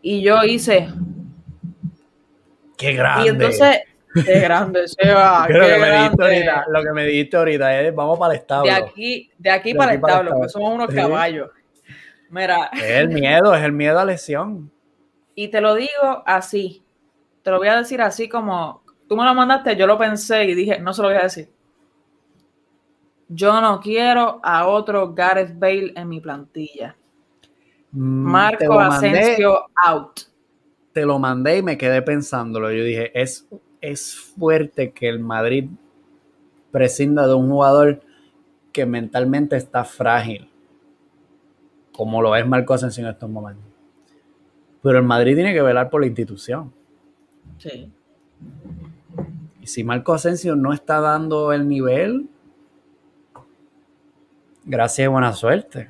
[0.01, 0.89] Y yo hice,
[2.77, 3.25] ¡Qué grande!
[3.25, 3.79] y entonces,
[4.25, 6.23] qué grande, Seba, Que lo, qué que me dijiste grande.
[6.49, 8.65] ahorita, lo que me dijiste ahorita es vamos para el establo.
[8.71, 10.95] De aquí, de aquí De para aquí el para el establo, porque somos unos Sí.
[10.95, 11.49] caballos.
[12.29, 14.71] Mira, Es el miedo, es el miedo a lesión.
[15.35, 16.83] y te lo digo así,
[17.43, 20.55] te lo voy a decir así como tú me lo mandaste, yo lo pensé y
[20.55, 21.49] dije, no se lo voy a decir.
[23.33, 26.95] Yo no quiero a otro Gareth Bale en mi plantilla.
[27.91, 30.19] Mm, Marco Asensio out.
[30.91, 32.71] te lo mandé y me quedé pensándolo.
[32.71, 33.47] Yo dije, es,
[33.81, 35.69] es fuerte que el Madrid
[36.71, 38.01] prescinda de un jugador
[38.71, 40.49] que mentalmente está frágil,
[41.91, 43.65] como lo es Marco Asensio en estos momentos.
[44.81, 46.73] Pero el Madrid tiene que velar por la institución.
[47.57, 47.91] Sí.
[49.61, 52.27] Y si Marco Asensio no está dando el nivel,
[54.65, 55.89] gracias y buena suerte.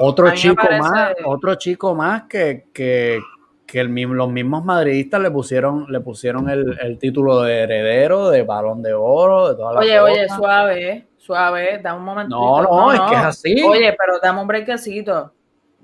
[0.00, 3.20] Otro chico parece- más, otro chico más que, que,
[3.66, 8.28] que el mismo- los mismos madridistas le pusieron, le pusieron el, el título de heredero,
[8.30, 10.36] de balón de oro, de toda la Oye, oye, cosa.
[10.36, 12.36] suave, suave, dame un momentito.
[12.36, 13.62] No, no, es que es así.
[13.62, 15.32] Oye, pero dame un brequecito.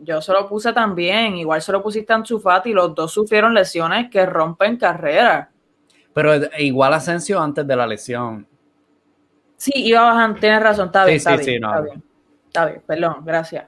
[0.03, 3.12] Yo se lo puse también, igual se lo pusiste a Ansu Fati y los dos
[3.12, 5.51] sufrieron lesiones que rompen carrera.
[6.12, 8.47] Pero igual Asensio antes de la lesión.
[9.61, 11.69] Sí, iba bajando, tienes razón, está Sí, bien, está sí, bien, sí, no.
[11.69, 12.03] está bien.
[12.47, 13.67] Está bien, perdón, gracias.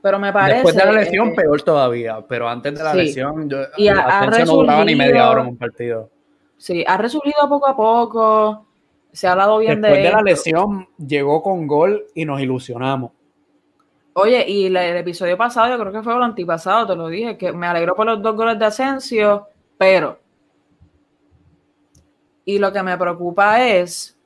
[0.00, 0.54] Pero me parece...
[0.54, 2.24] Después de la lesión, eh, peor todavía.
[2.28, 2.96] Pero antes de la sí.
[2.98, 6.10] lesión, yo, Y ha- ha Asensio no duraba ni media hora en un partido.
[6.56, 8.66] Sí, ha resurgido poco a poco,
[9.12, 10.12] se ha hablado bien Después de de él.
[10.14, 13.10] la lesión, llegó con gol y nos ilusionamos.
[14.12, 17.36] Oye, y la- el episodio pasado, yo creo que fue el antipasado, te lo dije,
[17.36, 20.20] que me alegró por los dos goles de Asensio, pero.
[22.44, 24.16] Y lo que me preocupa es.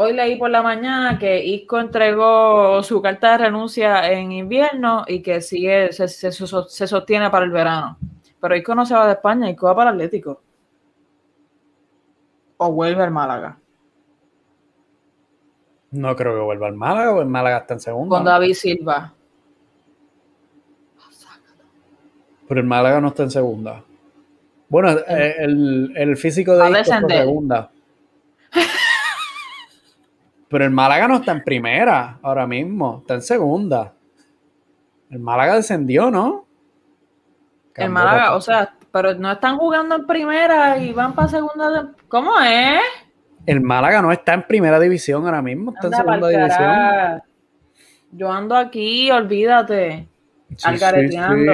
[0.00, 5.20] Hoy leí por la mañana que Isco entregó su carta de renuncia en invierno y
[5.20, 7.98] que sigue, se, se- se sostiene para el verano.
[8.40, 10.40] Pero Isco no se va de España, Isco va para el Atlético.
[12.58, 13.58] O vuelve al Málaga.
[15.90, 18.14] No creo que vuelva al Málaga, o el Málaga está en segundo.
[18.14, 19.12] Con David Silva.
[22.46, 23.82] Pero el Málaga no está en segunda.
[24.68, 27.70] Bueno, eh, el, el físico de Isco está en segunda.
[30.48, 33.94] Pero el Málaga no está en primera ahora mismo, está en segunda.
[35.10, 36.46] El Málaga descendió, ¿no?
[37.74, 41.92] el Málaga, o sea, pero no están jugando en primera y van para segunda.
[42.08, 42.80] ¿Cómo es?
[43.46, 47.22] El Málaga no está en primera división ahora mismo, está en segunda división.
[48.10, 50.08] Yo ando aquí, olvídate.
[50.64, 51.52] algareteando.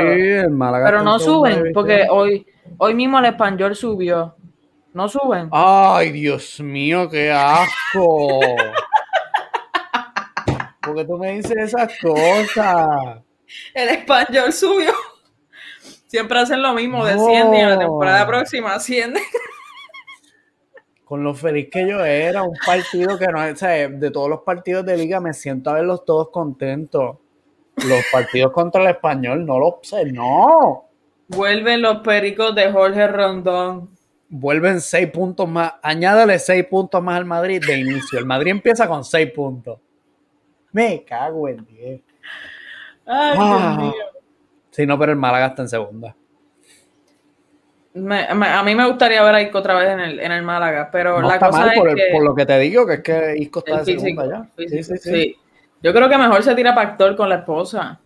[0.85, 2.47] pero no suben, porque hoy,
[2.79, 4.37] hoy mismo el español subió.
[4.93, 5.49] No suben.
[5.51, 8.41] Ay, Dios mío, qué asco.
[10.87, 13.21] Porque tú me dices esas cosas.
[13.75, 14.93] El español subió.
[16.07, 19.23] Siempre hacen lo mismo, descienden y en la temporada próxima ascienden.
[21.05, 24.41] Con lo feliz que yo era, un partido que no, o sea, de todos los
[24.41, 27.19] partidos de liga me siento a verlos todos contentos.
[27.77, 30.89] Los partidos contra el español, no lo sé, no.
[31.29, 33.91] Vuelven los pericos de Jorge Rondón.
[34.29, 38.19] Vuelven seis puntos más, añádale seis puntos más al Madrid de inicio.
[38.19, 39.81] El Madrid empieza con seis puntos.
[40.75, 42.03] Me cago en diez.
[43.07, 43.77] Ay, Dios ah.
[43.81, 43.93] mío.
[44.73, 46.17] Sí, no, pero el Málaga está en segunda.
[47.95, 51.23] a mí me gustaría ver a Isco otra vez en el, en el Málaga, pero
[51.23, 53.79] la cosa es por, que, por lo que te digo, que es que Isco está
[53.79, 54.67] en segunda ya.
[54.69, 55.37] sí, sí, sí,
[55.81, 58.01] Yo creo que mejor se tira para actor con la esposa.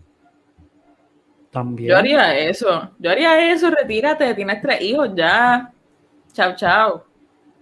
[1.50, 1.88] También.
[1.88, 2.90] Yo haría eso.
[2.98, 5.72] Yo haría eso, retírate, tienes tres hijos ya.
[6.34, 7.06] Chao, chao.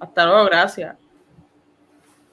[0.00, 0.96] Hasta luego, gracias.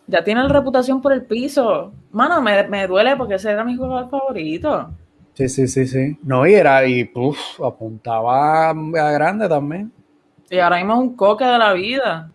[0.07, 1.93] Ya tiene la reputación por el piso.
[2.13, 4.91] Mano, me, me duele porque ese era mi jugador favorito.
[5.33, 6.17] Sí, sí, sí, sí.
[6.21, 9.91] No, y era, y puf, apuntaba a grande también.
[10.49, 12.31] Y ahora mismo es un coque de la vida.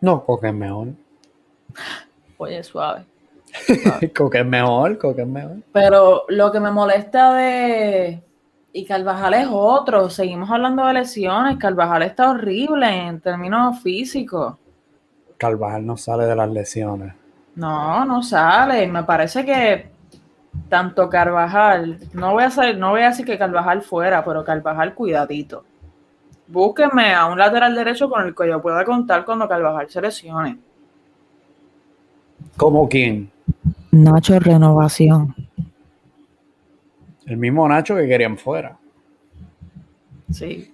[0.00, 0.88] No, coque es mejor.
[2.38, 3.04] Oye, suave.
[4.16, 5.56] coque es mejor, coque es mejor.
[5.72, 8.22] Pero lo que me molesta de.
[8.72, 10.08] Y Carvajal es otro.
[10.08, 11.58] Seguimos hablando de lesiones.
[11.58, 14.56] Carvajal está horrible en términos físicos.
[15.36, 17.12] Carvajal no sale de las lesiones.
[17.56, 18.86] No, no sale.
[18.86, 19.94] Me parece que
[20.68, 24.94] tanto Carvajal, no voy a hacer, no voy a decir que Carvajal fuera, pero Carvajal
[24.94, 25.64] cuidadito.
[26.46, 30.58] Búsquenme a un lateral derecho con el que yo pueda contar cuando Carvajal se lesione.
[32.56, 33.30] ¿Cómo quién?
[33.90, 35.34] Nacho Renovación.
[37.26, 38.76] El mismo Nacho que querían fuera.
[40.30, 40.72] Sí.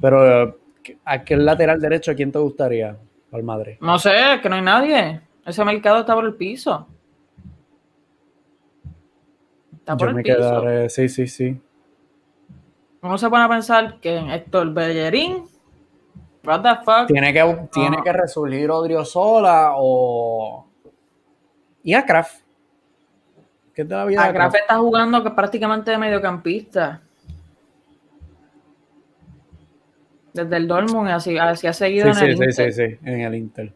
[0.00, 0.58] Pero
[1.04, 2.96] aquel lateral derecho, ¿a quién te gustaría?
[3.32, 3.76] Al Madrid.
[3.80, 5.20] No sé, que no hay nadie.
[5.44, 6.88] Ese mercado está por el piso.
[9.98, 11.60] Yo me quedaré, sí, sí, sí.
[13.02, 15.44] Uno se pone a pensar que Héctor Bellerín,
[16.42, 17.06] what the fuck.
[17.06, 20.66] Tiene que, tiene que resurgir Odriozola o.
[21.82, 22.40] Y a Kraft.
[23.74, 24.24] ¿Qué es de la vida?
[24.24, 27.02] A Kraft está jugando que prácticamente de mediocampista.
[30.32, 32.52] Desde el Dortmund, así, así ha seguido en el sí, Inter.
[32.52, 33.72] Sí, sí, sí, en el Inter.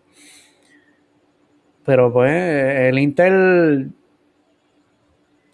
[1.89, 3.32] Pero pues el Inter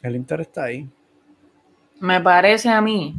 [0.02, 0.90] el Inter está ahí.
[2.00, 3.14] Me parece a mí,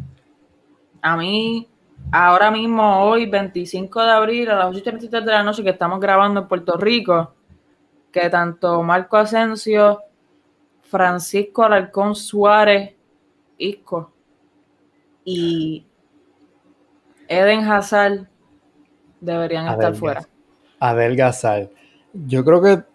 [1.02, 1.66] a mí,
[2.12, 6.42] ahora mismo, hoy, 25 de abril, a las 8.33 de la noche que estamos grabando
[6.42, 7.34] en Puerto Rico,
[8.12, 10.02] que tanto Marco Asensio,
[10.82, 12.96] Francisco Alarcón Suárez,
[13.58, 14.12] Isco
[15.24, 15.86] y
[17.30, 18.28] Eden Hazard
[19.22, 20.28] deberían estar fuera.
[20.82, 21.70] Adel Hazard.
[22.12, 22.95] Yo creo que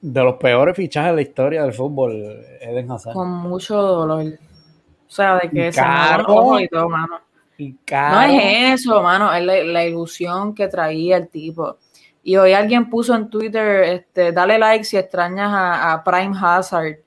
[0.00, 2.12] de los peores fichajes de la historia del fútbol,
[2.60, 3.12] Eden Hazard.
[3.12, 4.24] Con mucho dolor.
[4.24, 7.20] O sea, de que se y todo, mano.
[7.58, 11.76] No es eso, mano, es la, ilusión que traía el tipo.
[12.22, 16.98] Y hoy alguien puso en Twitter, este, dale like si extrañas a, Prime Hazard.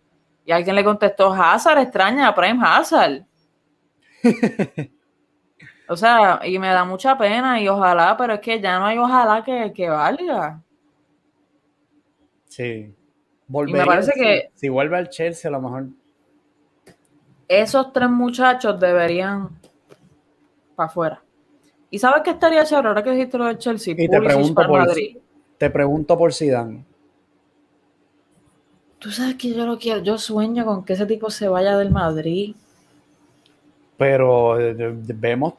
[0.45, 3.25] Y alguien le contestó, Hazard extraña a Prime Hazard.
[5.87, 8.97] o sea, y me da mucha pena y ojalá, pero es que ya no hay
[8.97, 10.61] ojalá que, que valga.
[12.53, 12.93] Sí.
[13.47, 14.51] me parece que.
[14.53, 15.87] Si vuelve al Chelsea, a lo mejor.
[17.47, 19.49] Esos tres muchachos deberían.
[20.75, 21.23] para afuera.
[21.89, 23.95] ¿Y sabes qué estaría chévere ahora que dijiste lo del Chelsea?
[23.97, 25.17] Y te pregunto, por, Madrid.
[25.57, 26.85] te pregunto por Zidane.
[28.99, 30.03] Tú sabes que yo lo quiero.
[30.03, 32.55] Yo sueño con que ese tipo se vaya del Madrid.
[33.97, 35.53] Pero eh, vemos,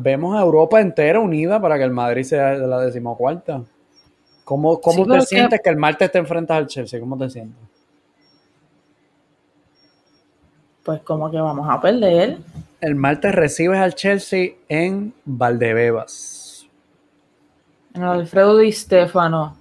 [0.00, 3.62] vemos a Europa entera unida para que el Madrid sea de la decimocuarta.
[4.46, 5.70] ¿Cómo, cómo te sientes que...
[5.70, 7.00] el martes te enfrentas al Chelsea?
[7.00, 7.60] ¿Cómo te sientes?
[10.84, 12.38] Pues como que vamos a perder.
[12.80, 16.64] El martes recibes al Chelsea en Valdebebas.
[17.92, 19.56] En Alfredo Di Stefano.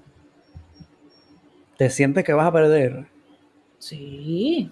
[1.78, 3.08] ¿Te sientes que vas a perder?
[3.80, 4.70] Sí.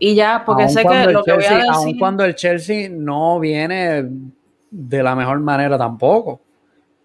[0.00, 1.70] Y ya, porque sé que lo que voy a decir...
[1.70, 4.10] Aun cuando el Chelsea no viene
[4.68, 6.40] de la mejor manera tampoco.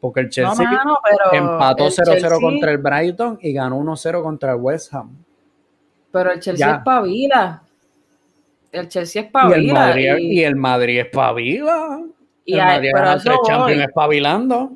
[0.04, 0.68] Porque el Chelsea
[1.32, 5.16] empató 0-0 contra el Brighton y ganó 1-0 contra el West Ham.
[6.12, 7.64] Pero el Chelsea es pavila.
[8.70, 9.58] El Chelsea es pavila.
[9.58, 12.02] Y el Madrid, y, el Madrid es pavila.
[12.44, 12.92] Y el Madrid
[13.48, 14.74] Champions espabilando.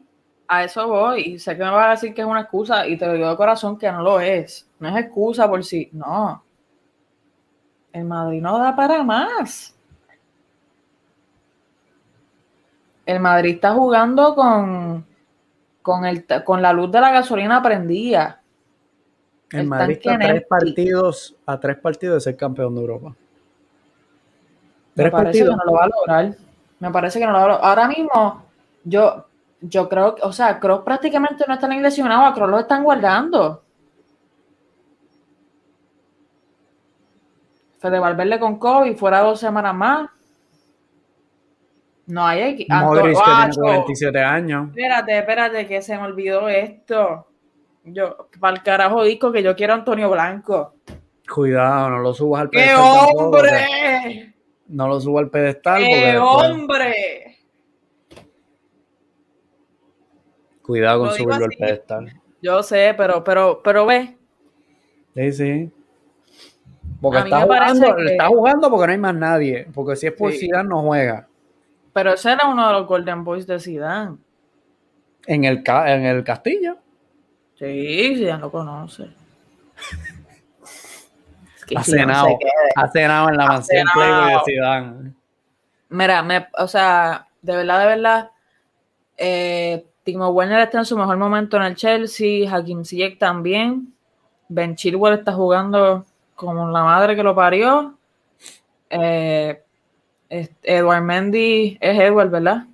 [0.47, 1.21] A eso voy.
[1.23, 3.29] Y sé que me vas a decir que es una excusa y te lo digo
[3.29, 4.65] de corazón que no lo es.
[4.79, 5.89] No es excusa por si.
[5.91, 6.41] No.
[7.91, 9.75] El Madrid no da para más.
[13.05, 15.05] El Madrid está jugando con,
[15.87, 18.41] con, el, con la luz de la gasolina prendida.
[19.49, 23.15] El, Madrid está a tres, partidos, a tres partidos de ser campeón de Europa.
[24.95, 26.35] Me parece que no lo va a lograr.
[26.79, 27.69] Me parece que no lo va a lograr.
[27.69, 28.43] Ahora mismo,
[28.83, 29.25] yo,
[29.61, 33.63] yo creo que, o sea, Cross prácticamente no está lesionado, a Cross lo están guardando.
[37.79, 40.09] Fede Valverde con COVID, fuera dos semanas más.
[42.07, 42.65] No hay.
[42.69, 44.69] Modric que tiene 47 años.
[44.69, 47.27] Espérate, espérate, que se me olvidó esto.
[47.83, 50.75] Yo, para el carajo disco que yo quiero a Antonio Blanco.
[51.31, 52.75] Cuidado, no lo subas al pedestal.
[52.75, 54.33] ¡Qué hombre!
[54.67, 55.83] no lo subas al pedestal.
[55.83, 57.37] ¡Qué hombre!
[60.61, 62.21] Cuidado con subirlo al pedestal.
[62.41, 64.17] Yo sé, pero, pero, pero ve.
[65.15, 65.71] Sí, sí.
[67.01, 69.67] Porque está jugando, está jugando porque no hay más nadie.
[69.73, 70.49] Porque si es por sí.
[70.49, 71.27] no juega.
[71.97, 74.17] Pero ese era uno de los Golden Boys de Zidane.
[75.25, 76.77] En el, en el Castillo.
[77.57, 79.09] Sí, Zidane lo conoce.
[81.75, 82.37] ha, cenado,
[82.75, 85.13] ha cenado en la mansión Playboy de Zidane.
[85.89, 88.31] Mira, me, o sea, de verdad, de verdad,
[89.17, 93.91] eh, Timo Werner está en su mejor momento en el Chelsea, Hakim Ziyech también,
[94.49, 97.97] Ben Chilwell está jugando como la madre que lo parió.
[98.87, 99.63] Eh,
[100.29, 102.65] Edward Mendy es Edward, ¿verdad?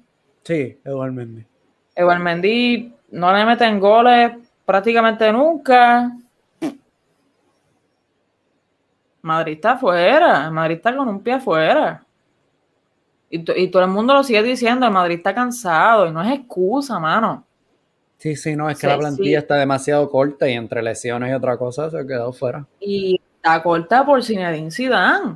[0.44, 1.46] Sí, Edward Mendy.
[1.96, 4.32] Edward Mendy no le meten goles
[4.66, 6.12] prácticamente nunca.
[9.22, 12.04] Madrid está afuera, Madrid está con un pie afuera.
[13.30, 17.00] Y, todo el mundo lo sigue diciendo, el Madrid está cansado y no es excusa,
[17.00, 17.44] mano.
[18.18, 21.58] Sí, sí, no, es que la plantilla está demasiado corta y entre lesiones y otra
[21.58, 22.66] cosa se ha quedado fuera.
[22.80, 25.36] Y está corta por Zinedine Zidane.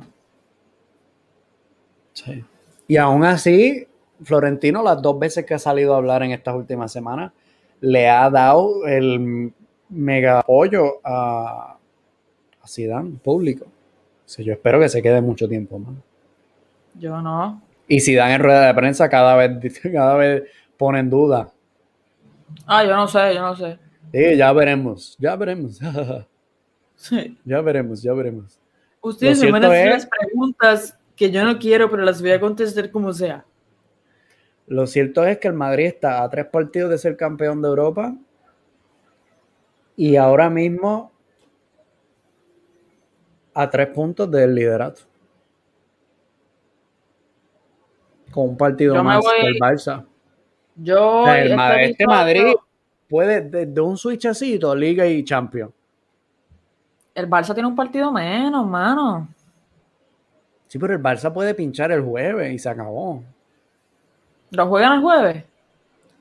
[2.86, 3.86] Y aún así,
[4.22, 7.32] Florentino, las dos veces que ha salido a hablar en estas últimas semanas,
[7.80, 9.52] le ha dado el
[9.88, 11.76] mega apoyo a,
[12.60, 13.66] a Zidane público.
[14.38, 15.94] yo espero que se quede mucho tiempo más.
[16.94, 17.62] Yo no.
[17.86, 20.44] Y Zidane en rueda de prensa cada vez, cada vez
[20.76, 21.50] pone en duda.
[22.66, 23.78] Ah, yo no sé, yo no sé.
[24.12, 25.78] Sí, ya veremos, ya veremos.
[27.44, 28.58] Ya veremos, ya veremos.
[29.00, 33.12] Ustedes me mandan las preguntas que yo no quiero, pero las voy a contestar como
[33.12, 33.44] sea.
[34.68, 38.14] Lo cierto es que el Madrid está a tres partidos de ser campeón de Europa
[39.96, 41.10] y ahora mismo
[43.52, 45.02] a tres puntos del liderato.
[48.30, 50.06] Con un partido más del Barça.
[50.76, 52.54] Yo este Madrid
[53.08, 55.72] puede desde un switchacito, Liga y Champions.
[57.12, 59.26] El Barça tiene un partido menos, mano.
[60.68, 63.22] Sí, pero el Barça puede pinchar el jueves y se acabó.
[64.50, 65.44] ¿Lo juegan el jueves?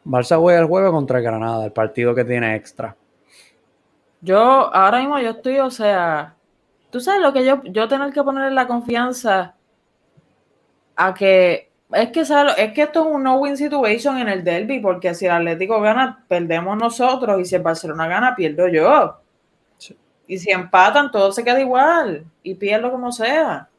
[0.06, 2.96] Barça juega el jueves contra Granada, el partido que tiene extra.
[4.22, 4.40] Yo,
[4.74, 6.34] ahora mismo yo estoy, o sea,
[6.90, 9.56] tú sabes lo que yo, yo tener que ponerle la confianza
[10.96, 15.14] a que es que es que esto es un no-win situation en el derby, porque
[15.14, 19.18] si el Atlético gana, perdemos nosotros, y si el Barcelona gana, pierdo yo.
[20.28, 23.70] Y si empatan, todo se queda igual, y pierdo como sea.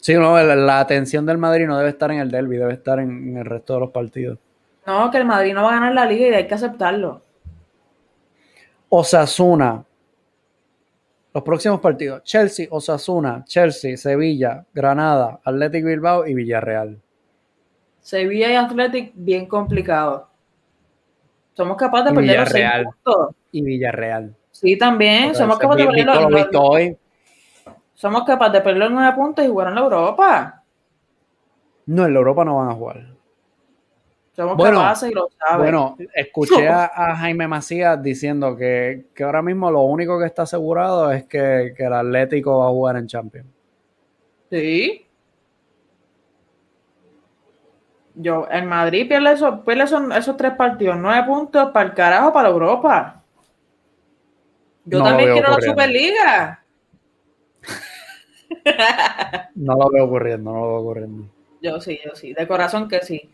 [0.00, 3.36] Sí, no, la, atención del Madrid no debe estar en el derby, debe estar en,
[3.36, 4.38] el resto de los partidos.
[4.86, 7.22] No, que el Madrid no va a ganar la liga y hay que aceptarlo.
[8.88, 9.84] Osasuna.
[11.32, 16.98] Los próximos partidos: Chelsea, Osasuna, Chelsea, Sevilla, Granada, Athletic Bilbao y Villarreal.
[18.00, 20.28] Sevilla y Athletic, bien complicado.
[21.52, 24.34] Somos capaces de perder Villarreal los Y Villarreal.
[24.50, 25.34] Sí, también.
[25.34, 26.96] Somos capaces de perder los,
[28.00, 30.62] somos capaces de perder nueve puntos y jugar en la Europa.
[31.84, 33.06] No, en la Europa no van a jugar.
[34.32, 35.58] Somos capaces y lo saben.
[35.58, 36.88] Bueno, escuché a,
[37.18, 42.60] Jaime Macías diciendo que, ahora mismo lo único que está asegurado es que, el Atlético
[42.60, 43.48] va a jugar en Champions.
[44.50, 45.06] Sí.
[48.14, 49.58] Yo, en Madrid pierde, esos,
[50.16, 53.22] esos, tres partidos, nueve puntos para el carajo, para Europa.
[54.86, 56.59] Yo también quiero la Superliga.
[59.54, 61.24] No lo veo ocurriendo, no lo veo ocurriendo.
[61.60, 62.32] Yo sí, yo sí.
[62.32, 63.30] De corazón que sí.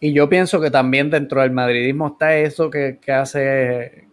[0.00, 4.08] Y yo pienso que también dentro del madridismo está eso que, que hace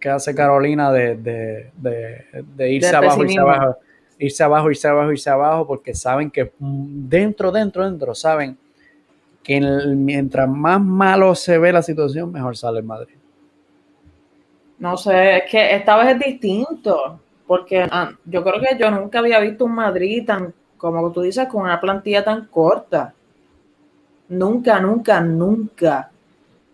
[0.00, 3.76] que hace Carolina de, de, de, de irse abajo, irse abajo,
[4.18, 8.56] irse abajo, irse abajo, irse abajo, porque saben que mm, dentro, dentro, dentro, saben
[9.42, 13.16] que el- mientras más malo se ve la situación, mejor sale el Madrid.
[14.78, 19.20] No sé, es que esta vez es distinto, porque ah, yo creo que yo nunca
[19.20, 23.14] había visto un Madrid tan, como tú dices, con una plantilla tan corta.
[24.28, 26.10] Nunca, nunca, nunca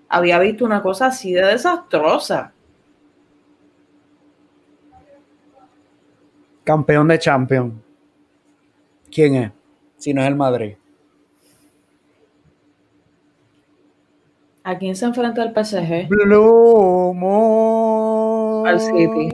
[0.09, 2.53] había visto una cosa así de desastrosa.
[6.64, 7.75] Campeón de Champions.
[9.12, 9.53] ¿Quién es?
[9.97, 10.75] Si no es el Madrid.
[14.64, 16.09] ¿A quién se enfrenta el PSG?
[16.09, 18.66] Blue Moon.
[18.66, 19.34] Al City.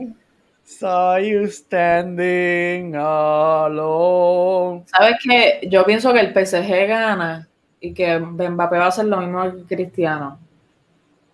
[0.71, 4.85] Saw you standing alone.
[4.85, 5.67] ¿Sabes qué?
[5.69, 7.49] Yo pienso que el PSG gana
[7.81, 10.39] y que Mbappé va a hacer lo mismo que Cristiano.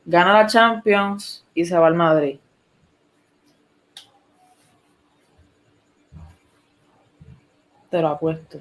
[0.06, 2.40] Gana la Champions y se va al Madrid.
[7.92, 8.60] Te lo apuesto.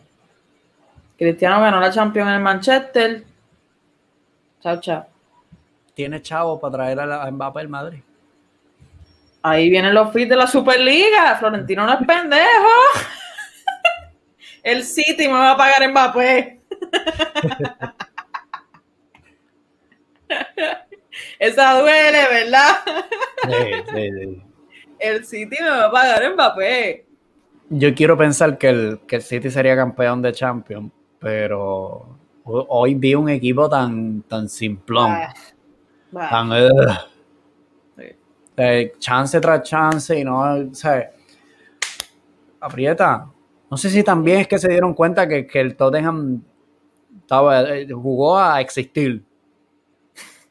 [1.16, 3.24] Cristiano ganó la Champions en el Manchester.
[4.61, 5.07] Chao, chao.
[5.95, 8.01] Tiene chavo para traer a, la, a Mbappé al Madrid.
[9.49, 11.36] Ahí vienen los fees de la Superliga.
[11.38, 12.68] Florentino no es pendejo.
[14.62, 16.61] El City me va a pagar Mbappé.
[21.38, 22.76] Esa duele, ¿verdad?
[23.44, 24.42] Sí, sí, sí.
[24.99, 27.07] El City me va a pagar Mbappé.
[27.70, 30.90] Yo quiero pensar que el, que el City sería campeón de Champions,
[31.20, 35.32] pero ho- hoy vi un equipo tan, tan simplón, Ah,
[36.30, 36.99] tan ugh.
[38.57, 41.11] Eh, chance tras chance y no, o sea,
[42.61, 43.26] aprieta.
[43.70, 46.42] No sé si también es que se dieron cuenta que, que el Tottenham
[47.20, 49.22] estaba, eh, jugó a existir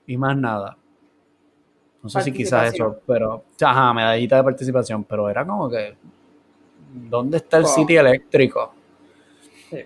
[0.05, 0.77] y más nada.
[2.03, 5.95] No sé si quizás eso, pero, ajá, medallita de participación, pero era como que,
[6.93, 7.71] ¿dónde está el Wow.
[7.73, 8.73] City eléctrico?
[9.71, 9.79] Sí.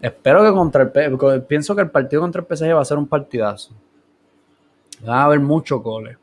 [0.00, 3.06] Espero que contra el pienso que el partido contra el PSG va a ser un
[3.06, 3.72] partidazo.
[5.08, 6.16] Va a haber muchos goles.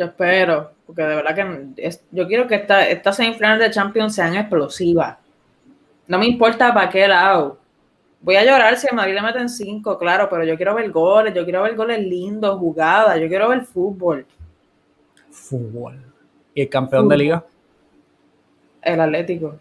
[0.00, 4.14] Yo espero, porque de verdad que es- yo quiero que esta, estas semifinales de Champions
[4.14, 5.18] sean explosivas.
[6.08, 7.58] No me importa para qué lado.
[8.22, 11.34] Voy a llorar si a Madrid le meten cinco, claro, pero yo quiero ver goles,
[11.34, 14.24] yo quiero ver goles lindos, jugadas, yo quiero ver fútbol.
[15.30, 16.02] Fútbol.
[16.54, 17.44] ¿Y el campeón de liga?
[18.80, 19.56] El Atlético.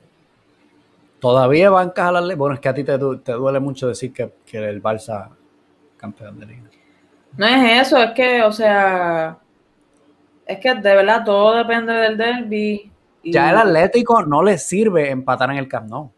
[1.19, 4.31] Todavía bancas a la Bueno, es que a ti te, te duele mucho decir que,
[4.45, 5.31] que el Barça
[5.97, 6.63] campeón de liga.
[7.37, 9.37] No es eso, es que, o sea,
[10.49, 12.91] es que de verdad todo depende del derby.
[13.23, 16.11] y Ya el Atlético no le sirve empatar en el Camp Nou.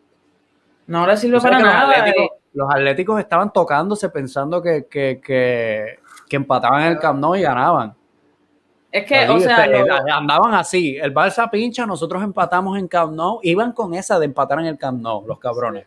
[0.88, 1.90] No le sirve para los, nada.
[2.00, 2.40] atléticos, eh.
[2.54, 7.42] los atléticos estaban tocándose pensando que, que, que, que empataban en el Camp Nou y
[7.42, 7.94] ganaban.
[8.92, 10.98] Es que, o sea, este, lo- andaban así.
[10.98, 13.40] El Barça pincha, nosotros empatamos en Camp Nou.
[13.44, 15.86] Iban con esa de empatar en el Camp Nou, los cabrones.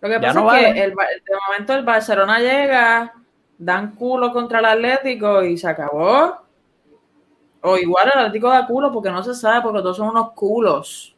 [0.00, 0.74] Lo que Ya pasa no es vale.
[0.74, 3.12] que el, de momento el Barcelona llega,
[3.58, 6.39] dan culo contra el Atlético y se acabó.
[7.62, 11.14] O igual el Atlético da culo porque no se sabe, porque todos son unos culos.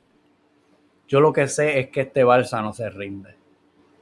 [1.07, 3.37] Yo lo que sé es que este Barça no se rinde.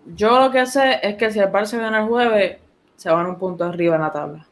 [0.07, 2.59] Yo lo que sé es que si el Barça gana el jueves,
[2.97, 4.47] se van un punto arriba en la tabla.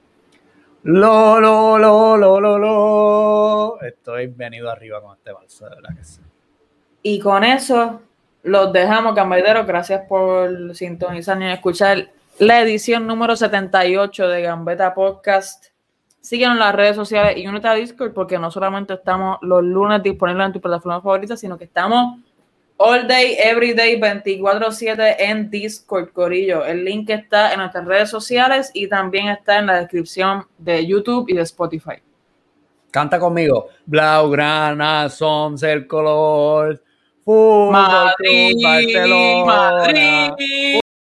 [0.83, 3.81] Lo, lo, lo, lo, lo, lo.
[3.81, 6.21] Estoy venido arriba con este Barça, de verdad que sí.
[7.03, 8.01] Y con eso
[8.43, 9.67] los dejamos, Gambaideros.
[9.67, 15.67] Gracias por sintonizar y escuchar la edición número 78 de Gambeta Podcast.
[16.29, 20.03] Síguenos en las redes sociales y únete a Discord porque no solamente estamos los lunes
[20.03, 22.19] disponibles en tu plataforma favorita, sino que estamos
[22.77, 26.67] all day, every day, 24-7 en Discord, Corillo.
[26.67, 31.31] El link está en nuestras redes sociales y también está en la descripción de YouTube
[31.31, 32.03] y de Spotify.
[32.91, 33.69] Canta conmigo.
[33.87, 36.83] Blaugrana, somos el color.
[37.25, 39.47] Fútbol Madrid, Barcelona.
[39.47, 40.81] Madrid.